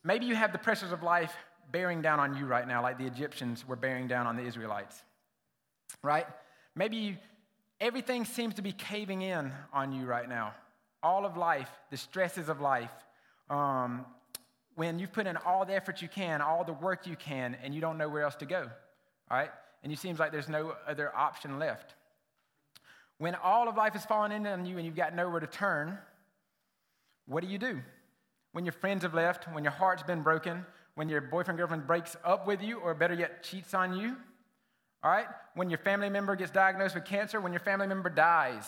Maybe 0.03 0.25
you 0.25 0.35
have 0.35 0.53
the 0.53 0.59
pressures 0.59 0.93
of 0.93 1.03
life 1.03 1.35
bearing 1.73 2.03
down 2.03 2.21
on 2.21 2.37
you 2.37 2.47
right 2.47 2.67
now, 2.67 2.83
like 2.83 2.99
the 2.99 3.07
Egyptians 3.07 3.67
were 3.67 3.77
bearing 3.77 4.09
down 4.09 4.27
on 4.27 4.37
the 4.37 4.43
Israelites. 4.43 5.03
Right? 6.03 6.27
Maybe 6.75 6.97
you, 6.97 7.17
everything 7.81 8.25
seems 8.25 8.55
to 8.55 8.63
be 8.63 8.73
caving 8.73 9.23
in 9.23 9.53
on 9.73 9.93
you 9.93 10.07
right 10.07 10.29
now. 10.29 10.55
All 11.03 11.25
of 11.25 11.37
life, 11.37 11.71
the 11.91 11.97
stresses 11.97 12.49
of 12.49 12.61
life, 12.61 12.93
um, 13.49 14.05
when 14.77 14.99
you've 14.99 15.13
put 15.13 15.27
in 15.27 15.37
all 15.39 15.65
the 15.65 15.75
effort 15.75 16.01
you 16.01 16.09
can, 16.09 16.41
all 16.41 16.65
the 16.65 16.73
work 16.73 17.07
you 17.07 17.17
can, 17.17 17.57
and 17.63 17.75
you 17.75 17.81
don't 17.81 17.99
know 17.99 18.09
where 18.09 18.23
else 18.23 18.37
to 18.37 18.47
go. 18.47 18.71
Right? 19.31 19.51
and 19.83 19.93
it 19.93 19.99
seems 19.99 20.19
like 20.19 20.33
there's 20.33 20.49
no 20.49 20.75
other 20.87 21.15
option 21.15 21.59
left. 21.59 21.95
When 23.19 23.35
all 23.35 23.69
of 23.69 23.77
life 23.77 23.95
is 23.95 24.05
falling 24.05 24.33
in 24.33 24.47
on 24.47 24.67
you 24.67 24.77
and 24.77 24.87
you've 24.87 24.97
got 24.97 25.15
nowhere 25.15 25.41
to 25.41 25.47
turn, 25.47 25.99
what 27.27 27.43
do 27.43 27.51
you 27.51 27.59
do? 27.59 27.81
When 28.53 28.65
your 28.65 28.73
friends 28.73 29.03
have 29.03 29.15
left, 29.15 29.45
when 29.53 29.65
your 29.65 29.73
heart's 29.73 30.03
been 30.03 30.23
broken, 30.23 30.65
when 30.94 31.09
your 31.09 31.20
boyfriend, 31.20 31.59
girlfriend 31.59 31.87
breaks 31.87 32.16
up 32.24 32.46
with 32.46 32.62
you, 32.62 32.79
or 32.79 32.94
better 32.94 33.14
yet, 33.14 33.42
cheats 33.42 33.74
on 33.74 33.96
you, 33.96 34.16
all 35.03 35.11
right? 35.11 35.26
When 35.55 35.70
your 35.70 35.79
family 35.79 36.11
member 36.11 36.37
gets 36.37 36.50
diagnosed 36.50 36.94
with 36.94 37.05
cancer, 37.05 37.40
when 37.40 37.53
your 37.53 37.61
family 37.61 37.87
member 37.87 38.11
dies, 38.11 38.64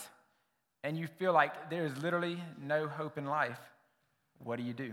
and 0.84 0.96
you 0.96 1.06
feel 1.06 1.32
like 1.32 1.70
there's 1.70 1.96
literally 2.02 2.42
no 2.60 2.88
hope 2.88 3.18
in 3.18 3.26
life, 3.26 3.60
what 4.38 4.56
do 4.56 4.62
you 4.62 4.72
do? 4.72 4.92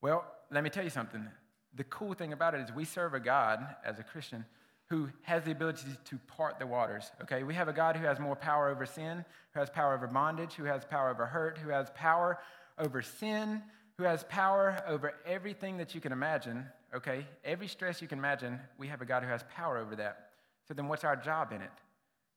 Well, 0.00 0.24
let 0.50 0.64
me 0.64 0.70
tell 0.70 0.84
you 0.84 0.90
something. 0.90 1.26
The 1.74 1.84
cool 1.84 2.12
thing 2.12 2.32
about 2.32 2.54
it 2.54 2.60
is 2.60 2.72
we 2.72 2.84
serve 2.84 3.14
a 3.14 3.20
God 3.20 3.64
as 3.84 3.98
a 3.98 4.02
Christian 4.02 4.44
who 4.88 5.08
has 5.22 5.44
the 5.44 5.52
ability 5.52 5.86
to 6.04 6.18
part 6.36 6.58
the 6.58 6.66
waters. 6.66 7.10
Okay, 7.22 7.44
we 7.44 7.54
have 7.54 7.68
a 7.68 7.72
God 7.72 7.96
who 7.96 8.04
has 8.04 8.18
more 8.18 8.36
power 8.36 8.68
over 8.68 8.84
sin, 8.84 9.24
who 9.54 9.60
has 9.60 9.70
power 9.70 9.94
over 9.94 10.06
bondage, 10.06 10.52
who 10.52 10.64
has 10.64 10.84
power 10.84 11.08
over 11.08 11.24
hurt, 11.24 11.56
who 11.56 11.70
has 11.70 11.88
power 11.94 12.38
over 12.78 13.00
sin, 13.00 13.62
who 13.98 14.04
has 14.04 14.24
power 14.24 14.82
over 14.86 15.14
everything 15.26 15.76
that 15.78 15.94
you 15.94 16.00
can 16.00 16.12
imagine. 16.12 16.66
Okay, 16.94 17.26
every 17.44 17.68
stress 17.68 18.02
you 18.02 18.08
can 18.08 18.18
imagine, 18.18 18.58
we 18.78 18.88
have 18.88 19.00
a 19.00 19.04
God 19.04 19.22
who 19.22 19.28
has 19.28 19.44
power 19.54 19.78
over 19.78 19.96
that. 19.96 20.30
So 20.68 20.74
then, 20.74 20.88
what's 20.88 21.04
our 21.04 21.16
job 21.16 21.52
in 21.52 21.62
it? 21.62 21.70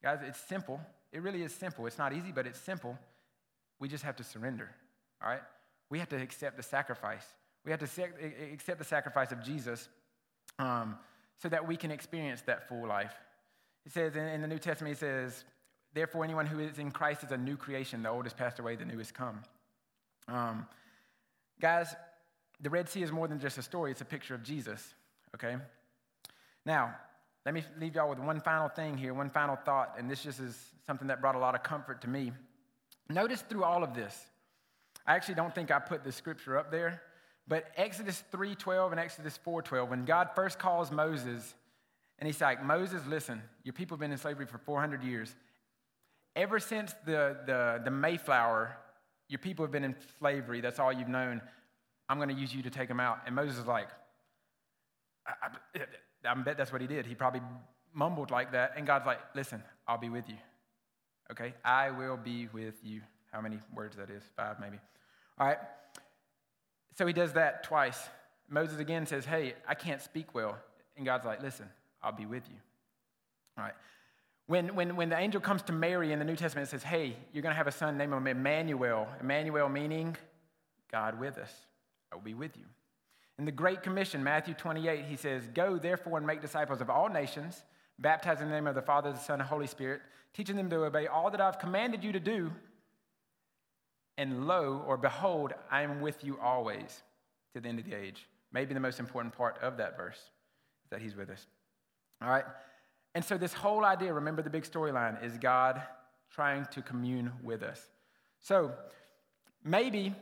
Guys, 0.02 0.20
it's 0.26 0.40
simple. 0.40 0.80
It 1.12 1.22
really 1.22 1.44
is 1.44 1.54
simple. 1.54 1.86
It's 1.86 1.98
not 1.98 2.14
easy, 2.14 2.32
but 2.32 2.46
it's 2.46 2.60
simple. 2.60 2.98
We 3.80 3.88
just 3.88 4.04
have 4.04 4.16
to 4.18 4.24
surrender. 4.24 4.70
All 5.22 5.30
right? 5.30 5.42
We 5.90 6.00
have 6.00 6.10
to 6.10 6.22
accept 6.22 6.58
the 6.58 6.64
sacrifice. 6.64 7.26
We 7.64 7.72
have 7.72 7.80
to 7.80 8.04
accept 8.54 8.80
the 8.80 8.86
sacrifice 8.86 9.32
of 9.32 9.44
Jesus. 9.44 9.88
Um, 10.60 10.98
so 11.38 11.50
that 11.50 11.68
we 11.68 11.76
can 11.76 11.92
experience 11.92 12.42
that 12.42 12.68
full 12.68 12.88
life. 12.88 13.14
It 13.86 13.92
says 13.92 14.16
in, 14.16 14.42
the 14.42 14.48
New 14.48 14.60
Testament, 14.60 14.96
it 14.96 15.00
says, 15.00 15.44
Therefore, 15.94 16.24
anyone 16.24 16.46
who 16.46 16.60
is 16.60 16.80
in 16.80 16.92
Christ 16.92 17.24
is 17.24 17.32
a 17.32 17.38
new 17.38 17.56
creation. 17.56 18.04
The 18.04 18.10
old 18.10 18.26
has 18.26 18.34
passed 18.34 18.60
away, 18.60 18.76
the 18.76 18.86
new 18.86 18.98
has 18.98 19.12
come. 19.12 19.42
Um, 20.28 20.66
guys, 21.60 21.96
the 22.62 22.70
Red 22.70 22.90
Sea 22.90 23.04
is 23.04 23.12
more 23.12 23.28
than 23.28 23.40
just 23.40 23.58
a 23.58 23.62
story, 23.62 23.92
it's 23.92 24.02
a 24.02 24.06
picture 24.06 24.36
of 24.36 24.44
Jesus, 24.44 24.94
okay? 25.36 25.58
Now, 26.66 26.96
let 27.46 27.54
me 27.54 27.64
leave 27.80 27.96
y'all 27.96 28.10
with 28.10 28.20
one 28.20 28.40
final 28.40 28.70
thing 28.70 28.98
here, 28.98 29.14
one 29.14 29.30
final 29.30 29.56
thought, 29.56 29.96
and 29.98 30.10
this 30.10 30.24
just 30.24 30.40
is 30.40 30.58
something 30.88 31.08
that 31.08 31.22
brought 31.22 31.36
a 31.36 31.40
lot 31.40 31.54
of 31.54 31.64
comfort 31.64 32.02
to 32.02 32.10
me. 32.10 32.32
Notice 33.10 33.42
through 33.42 33.64
all 33.64 33.84
of 33.84 33.94
this, 33.94 34.20
I 35.06 35.16
actually 35.16 35.36
don't 35.36 35.54
think 35.54 35.70
I 35.70 35.80
put 35.80 36.04
the 36.04 36.12
scripture 36.12 36.58
up 36.58 36.72
there, 36.72 37.02
but 37.48 37.66
Exodus 37.76 38.24
3:12 38.32 38.92
and 38.92 39.00
Exodus 39.00 39.38
4:12, 39.46 39.90
when 39.90 40.06
God 40.06 40.32
first 40.34 40.58
calls 40.58 40.90
Moses, 40.90 41.54
and 42.18 42.26
he's 42.28 42.42
like, 42.42 42.64
Moses, 42.64 43.06
listen, 43.06 43.44
your 43.64 43.74
people 43.74 43.96
have 43.96 44.00
been 44.00 44.12
in 44.12 44.18
slavery 44.18 44.46
for 44.46 44.58
400 44.58 45.04
years. 45.04 45.36
Ever 46.36 46.60
since 46.60 46.94
the, 47.06 47.38
the, 47.46 47.82
the 47.84 47.92
Mayflower, 47.92 48.78
your 49.28 49.40
people 49.40 49.66
have 49.66 49.72
been 49.72 49.84
in 49.84 49.96
slavery. 50.20 50.62
That's 50.62 50.80
all 50.80 50.94
you've 50.94 51.08
known. 51.08 51.42
I'm 52.08 52.18
going 52.18 52.30
to 52.30 52.36
use 52.36 52.54
you 52.54 52.62
to 52.64 52.70
take 52.70 52.88
them 52.88 53.00
out. 53.00 53.20
And 53.26 53.36
Moses 53.36 53.58
is 53.58 53.66
like, 53.66 53.88
I, 55.26 55.48
I, 55.76 56.32
I 56.32 56.34
bet 56.36 56.58
that's 56.58 56.72
what 56.72 56.82
he 56.82 56.88
did. 56.88 57.06
He 57.06 57.16
probably 57.16 57.42
mumbled 57.94 58.30
like 58.30 58.52
that. 58.52 58.74
And 58.78 58.86
God's 58.86 59.06
like, 59.06 59.20
listen, 59.34 59.64
I'll 59.88 59.98
be 59.98 60.10
with 60.10 60.30
you. 60.30 60.38
Okay? 61.32 61.54
I 61.64 61.92
will 61.92 62.18
be 62.18 62.48
with 62.54 62.76
you. 62.84 63.02
How 63.32 63.42
many 63.42 63.60
words 63.74 63.98
that 63.98 64.10
is? 64.10 64.24
Five, 64.36 64.60
maybe. 64.60 64.78
All 65.40 65.48
right? 65.48 65.58
So 66.98 67.06
he 67.06 67.14
does 67.14 67.34
that 67.34 67.64
twice. 67.64 68.00
Moses 68.48 68.80
again 68.80 69.06
says, 69.06 69.26
Hey, 69.26 69.56
I 69.68 69.74
can't 69.74 70.02
speak 70.02 70.34
well. 70.34 70.58
And 70.96 71.06
God's 71.06 71.26
like, 71.26 71.42
Listen, 71.42 71.68
I'll 72.02 72.16
be 72.16 72.26
with 72.26 72.44
you. 72.48 72.56
All 73.58 73.64
right. 73.66 73.74
When, 74.48 74.76
when, 74.76 74.96
when 74.96 75.10
the 75.10 75.18
angel 75.18 75.42
comes 75.42 75.64
to 75.64 75.74
Mary 75.74 76.12
in 76.12 76.20
the 76.20 76.26
New 76.26 76.36
Testament, 76.36 76.72
and 76.72 76.82
says, 76.82 76.88
Hey, 76.88 77.16
you're 77.34 77.42
going 77.42 77.54
to 77.54 77.58
have 77.58 77.68
a 77.68 77.72
son 77.72 77.98
named 77.98 78.14
Emmanuel. 78.14 79.08
Emmanuel 79.20 79.70
meaning 79.70 80.16
God 80.92 81.20
with 81.20 81.38
us. 81.38 81.52
I 82.12 82.16
will 82.16 82.24
be 82.24 82.34
with 82.34 82.56
you. 82.58 82.66
In 83.38 83.46
the 83.46 83.52
Great 83.52 83.84
Commission, 83.84 84.24
Matthew 84.24 84.54
28, 84.54 85.06
he 85.06 85.16
says, 85.16 85.44
Go 85.54 85.78
therefore 85.78 86.18
and 86.18 86.28
make 86.28 86.42
disciples 86.42 86.80
of 86.80 86.90
all 86.90 87.10
nations, 87.10 87.64
baptizing 88.00 88.44
in 88.44 88.50
the 88.50 88.56
name 88.56 88.68
of 88.68 88.76
the 88.76 88.82
Father, 88.82 89.12
the 89.12 89.18
Son, 89.18 89.40
and 89.40 89.50
Holy 89.50 89.68
Spirit, 89.68 90.02
teaching 90.34 90.56
them 90.56 90.70
to 90.70 90.86
obey 90.86 91.08
all 91.08 91.32
that 91.32 91.42
I've 91.42 91.60
commanded 91.60 92.04
you 92.04 92.12
to 92.12 92.20
do, 92.20 92.52
and 94.18 94.48
lo, 94.48 94.84
or 94.88 94.96
behold, 94.96 95.54
I 95.70 95.82
am 95.82 96.02
with 96.02 96.24
you 96.24 96.40
always 96.40 97.02
to 97.54 97.60
the 97.60 97.68
end 97.68 97.80
of 97.80 97.86
the 97.86 97.94
age. 97.94 98.28
Maybe 98.54 98.74
the 98.74 98.80
most 98.80 99.00
important 99.00 99.36
part 99.36 99.58
of 99.62 99.78
that 99.78 99.98
verse 99.98 100.18
is 100.18 100.90
that 100.92 101.02
he's 101.02 101.16
with 101.16 101.30
us. 101.30 101.46
All 102.22 102.30
right? 102.30 102.46
And 103.16 103.24
so, 103.24 103.38
this 103.38 103.54
whole 103.54 103.86
idea, 103.86 104.14
remember 104.14 104.42
the 104.42 104.50
big 104.50 104.64
storyline, 104.64 105.24
is 105.24 105.38
God 105.38 105.82
trying 106.30 106.66
to 106.72 106.82
commune 106.82 107.32
with 107.42 107.64
us. 107.64 107.82
So, 108.42 108.74
maybe 109.64 110.14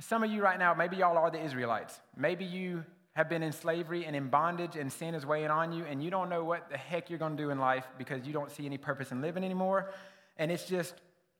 some 0.00 0.24
of 0.24 0.30
you 0.32 0.42
right 0.42 0.58
now, 0.58 0.74
maybe 0.74 0.96
y'all 0.96 1.16
are 1.16 1.30
the 1.30 1.42
Israelites. 1.42 2.00
Maybe 2.16 2.44
you 2.44 2.84
have 3.12 3.28
been 3.28 3.44
in 3.44 3.52
slavery 3.52 4.04
and 4.06 4.16
in 4.16 4.28
bondage 4.28 4.74
and 4.74 4.92
sin 4.92 5.14
is 5.14 5.24
weighing 5.24 5.50
on 5.50 5.72
you, 5.72 5.84
and 5.84 6.02
you 6.02 6.10
don't 6.10 6.28
know 6.28 6.42
what 6.42 6.68
the 6.68 6.76
heck 6.76 7.08
you're 7.08 7.18
going 7.18 7.36
to 7.36 7.42
do 7.42 7.50
in 7.50 7.60
life 7.60 7.86
because 7.96 8.26
you 8.26 8.32
don't 8.32 8.50
see 8.50 8.66
any 8.66 8.76
purpose 8.76 9.12
in 9.12 9.22
living 9.22 9.44
anymore, 9.44 9.92
and 10.36 10.50
it's 10.50 10.64
just 10.64 10.94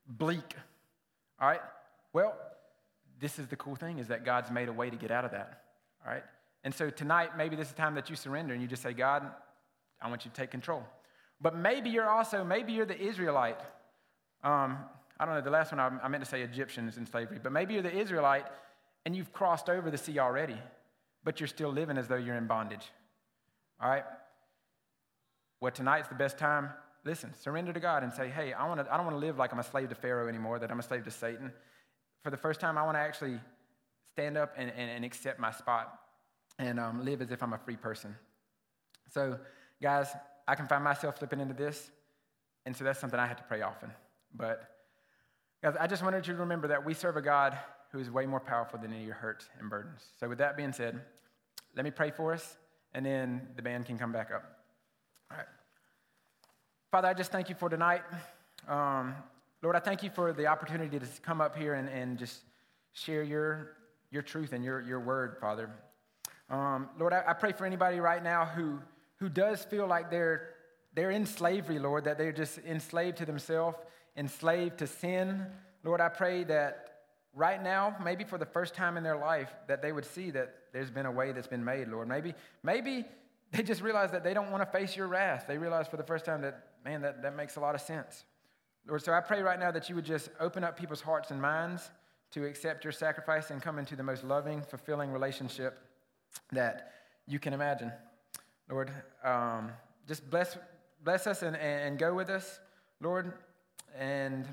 bleak. 0.07 0.55
All 1.41 1.49
right? 1.49 1.61
Well, 2.13 2.37
this 3.19 3.41
is 3.41 3.49
the 3.49 3.57
cool 3.57 3.75
thing 3.75 3.99
is 3.99 4.07
that 4.09 4.25
God's 4.25 4.53
made 4.53 4.69
a 4.69 4.73
way 4.73 4.89
to 4.89 4.97
get 4.97 5.11
out 5.11 5.25
of 5.25 5.33
that. 5.33 5.65
All 6.07 6.13
right? 6.13 6.23
And 6.63 6.73
so 6.73 6.91
tonight, 6.91 7.37
maybe 7.37 7.57
this 7.57 7.67
is 7.67 7.73
the 7.73 7.81
time 7.81 7.97
that 7.97 8.09
you 8.09 8.15
surrender 8.15 8.53
and 8.53 8.63
you 8.63 8.69
just 8.69 8.83
say, 8.83 8.93
God, 8.93 9.29
I 10.03 10.09
want 10.09 10.25
you 10.25 10.31
to 10.31 10.37
take 10.37 10.51
control. 10.51 10.83
But 11.41 11.57
maybe 11.57 11.91
you're 11.91 12.09
also, 12.09 12.45
maybe 12.45 12.73
you're 12.73 12.87
the 12.87 13.01
Israelite. 13.01 13.61
Um, 14.45 14.79
I 15.19 15.25
don't 15.25 15.35
know, 15.35 15.41
the 15.41 15.51
last 15.51 15.73
one 15.73 15.81
I, 15.81 15.91
I 16.03 16.09
meant 16.09 16.25
to 16.25 16.29
say 16.29 16.43
Egyptians 16.43 16.97
in 16.97 17.07
slavery, 17.07 17.39
but 17.43 17.53
maybe 17.53 17.75
you're 17.75 17.83
the 17.83 17.97
Israelite 17.97 18.47
and 19.05 19.15
you've 19.15 19.33
crossed 19.33 19.69
over 19.69 19.91
the 19.91 19.99
sea 19.99 20.19
already, 20.19 20.57
but 21.25 21.41
you're 21.41 21.49
still 21.49 21.71
living 21.71 21.99
as 21.99 22.09
though 22.09 22.17
you're 22.17 22.37
in 22.37 22.47
bondage. 22.47 22.91
All 23.81 23.89
right? 23.89 24.05
Well, 25.61 25.73
tonight's 25.73 26.09
the 26.09 26.15
best 26.15 26.39
time. 26.39 26.71
Listen, 27.05 27.33
surrender 27.35 27.73
to 27.73 27.81
God 27.81 28.03
and 28.03 28.13
say, 28.13 28.29
hey, 28.29 28.53
I, 28.53 28.67
wanna, 28.67 28.87
I 28.91 28.97
don't 28.97 29.07
want 29.07 29.17
to 29.17 29.27
live 29.27 29.39
like 29.39 29.53
I'm 29.53 29.59
a 29.59 29.65
slave 29.65 29.89
to 29.89 29.95
Pharaoh 29.95 30.29
anymore, 30.29 30.59
that 30.59 30.71
I'm 30.71 30.81
a 30.81 30.85
slave 30.85 31.05
to 31.05 31.11
Satan 31.11 31.53
for 32.23 32.31
the 32.31 32.37
first 32.37 32.61
time, 32.61 32.79
I 32.79 32.85
want 32.85 32.97
to 32.97 33.01
actually 33.01 33.39
stand 34.13 34.37
up 34.37 34.55
and, 34.57 34.71
and, 34.77 34.91
and, 34.91 35.05
accept 35.05 35.41
my 35.41 35.51
spot 35.51 35.99
and 36.59 36.79
um, 36.79 37.05
live 37.05 37.21
as 37.21 37.31
if 37.31 37.43
I'm 37.43 37.53
a 37.53 37.59
free 37.59 37.77
person. 37.77 38.15
So, 39.11 39.39
guys, 39.83 40.09
I 40.47 40.55
can 40.55 40.67
find 40.67 40.83
myself 40.83 41.19
slipping 41.19 41.41
into 41.41 41.55
this, 41.55 41.91
and 42.65 42.77
so 42.77 42.85
that's 42.85 43.01
something 43.01 43.19
I 43.19 43.27
have 43.27 43.37
to 43.37 43.43
pray 43.43 43.63
often. 43.63 43.91
But, 44.35 44.63
guys, 45.63 45.75
I 45.79 45.87
just 45.87 46.03
wanted 46.03 46.27
you 46.27 46.35
to 46.35 46.41
remember 46.41 46.69
that 46.69 46.85
we 46.85 46.95
serve 46.95 47.17
a 47.17 47.23
God 47.23 47.59
who 47.91 47.99
is 47.99 48.11
way 48.11 48.25
more 48.25 48.41
powerful 48.41 48.79
than 48.79 48.93
any 48.93 49.01
of 49.01 49.07
your 49.07 49.17
hurts 49.17 49.49
and 49.59 49.69
burdens. 49.69 50.03
So, 50.19 50.29
with 50.29 50.39
that 50.39 50.57
being 50.57 50.73
said, 50.73 51.01
let 51.75 51.85
me 51.85 51.91
pray 51.91 52.11
for 52.11 52.33
us, 52.33 52.57
and 52.95 53.05
then 53.05 53.49
the 53.57 53.63
band 53.63 53.87
can 53.87 53.99
come 53.99 54.13
back 54.13 54.31
up. 54.35 54.45
All 55.31 55.37
right. 55.37 55.47
Father, 56.91 57.09
I 57.09 57.15
just 57.15 57.33
thank 57.33 57.49
you 57.49 57.55
for 57.55 57.69
tonight. 57.69 58.03
Um, 58.69 59.15
Lord, 59.63 59.77
I 59.77 59.81
thank 59.81 60.03
you 60.03 60.11
for 60.11 60.33
the 60.33 60.47
opportunity 60.47 60.99
to 60.99 61.07
come 61.23 61.41
up 61.41 61.57
here 61.57 61.75
and, 61.75 61.89
and 61.89 62.19
just 62.19 62.43
share 62.93 63.23
your, 63.23 63.77
your 64.11 64.23
truth 64.23 64.53
and 64.53 64.65
your, 64.65 64.81
your 64.81 65.01
word, 65.01 65.37
Father. 65.41 65.71
Um, 66.51 66.91
Lord, 66.99 67.13
I, 67.13 67.23
I 67.29 67.33
pray 67.33 67.53
for 67.53 67.65
anybody 67.65 68.01
right 68.01 68.23
now 68.23 68.45
who, 68.45 68.79
who 69.23 69.29
does 69.29 69.63
feel 69.63 69.87
like 69.87 70.11
they're, 70.11 70.49
they're 70.95 71.13
in 71.13 71.25
slavery, 71.25 71.79
Lord, 71.79 72.03
that 72.05 72.19
they're 72.19 72.33
just 72.33 72.59
enslaved 72.59 73.19
to 73.19 73.25
themselves, 73.25 73.79
enslaved 74.17 74.79
to 74.79 74.89
sin. 74.89 75.47
Lord, 75.85 76.01
I 76.01 76.09
pray 76.09 76.43
that 76.43 77.05
right 77.33 77.63
now, 77.63 77.95
maybe 78.03 78.25
for 78.25 78.37
the 78.37 78.47
first 78.47 78.75
time 78.75 78.97
in 78.97 79.05
their 79.05 79.17
life, 79.17 79.55
that 79.69 79.81
they 79.81 79.93
would 79.93 80.05
see 80.05 80.33
that 80.33 80.53
there's 80.73 80.91
been 80.91 81.07
a 81.07 81.11
way 81.13 81.31
that's 81.31 81.47
been 81.47 81.65
made, 81.65 81.87
Lord. 81.87 82.09
Maybe, 82.09 82.35
maybe 82.65 83.05
they 83.53 83.63
just 83.63 83.81
realize 83.81 84.11
that 84.11 84.25
they 84.25 84.35
don't 84.35 84.51
want 84.51 84.65
to 84.65 84.77
face 84.77 84.97
your 84.97 85.07
wrath. 85.07 85.45
They 85.47 85.57
realize 85.57 85.87
for 85.87 85.99
the 85.99 86.03
first 86.03 86.25
time 86.25 86.43
that, 86.43 86.71
man, 86.85 87.01
that, 87.03 87.23
that 87.23 87.37
makes 87.37 87.55
a 87.55 87.61
lot 87.61 87.77
of 87.77 87.81
sense. 87.81 88.25
Lord, 88.89 89.05
so 89.05 89.13
I 89.13 89.21
pray 89.21 89.41
right 89.41 89.61
now 89.61 89.71
that 89.71 89.89
you 89.89 89.95
would 89.95 90.05
just 90.05 90.31
open 90.41 90.65
up 90.65 90.77
people's 90.77 91.01
hearts 91.01 91.31
and 91.31 91.41
minds 91.41 91.93
to 92.33 92.45
accept 92.45 92.83
your 92.83 92.93
sacrifice 92.93 93.53
and 93.53 93.63
come 93.63 93.79
into 93.79 93.95
the 93.95 94.03
most 94.03 94.25
loving, 94.25 94.63
fulfilling 94.63 95.13
relationship 95.13 95.79
that 96.51 96.91
you 97.29 97.39
can 97.39 97.53
imagine. 97.53 97.93
Lord, 98.73 98.91
um, 99.23 99.71
just 100.09 100.31
bless, 100.31 100.57
bless 101.05 101.27
us 101.27 101.43
and, 101.43 101.55
and 101.57 101.99
go 101.99 102.15
with 102.15 102.31
us, 102.31 102.59
Lord, 103.03 103.31
and 103.95 104.49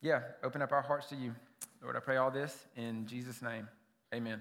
yeah, 0.00 0.22
open 0.42 0.62
up 0.62 0.72
our 0.72 0.80
hearts 0.80 1.10
to 1.10 1.14
you. 1.14 1.34
Lord, 1.82 1.94
I 1.94 2.00
pray 2.00 2.16
all 2.16 2.30
this 2.30 2.64
in 2.74 3.06
Jesus' 3.06 3.42
name. 3.42 3.68
Amen. 4.14 4.40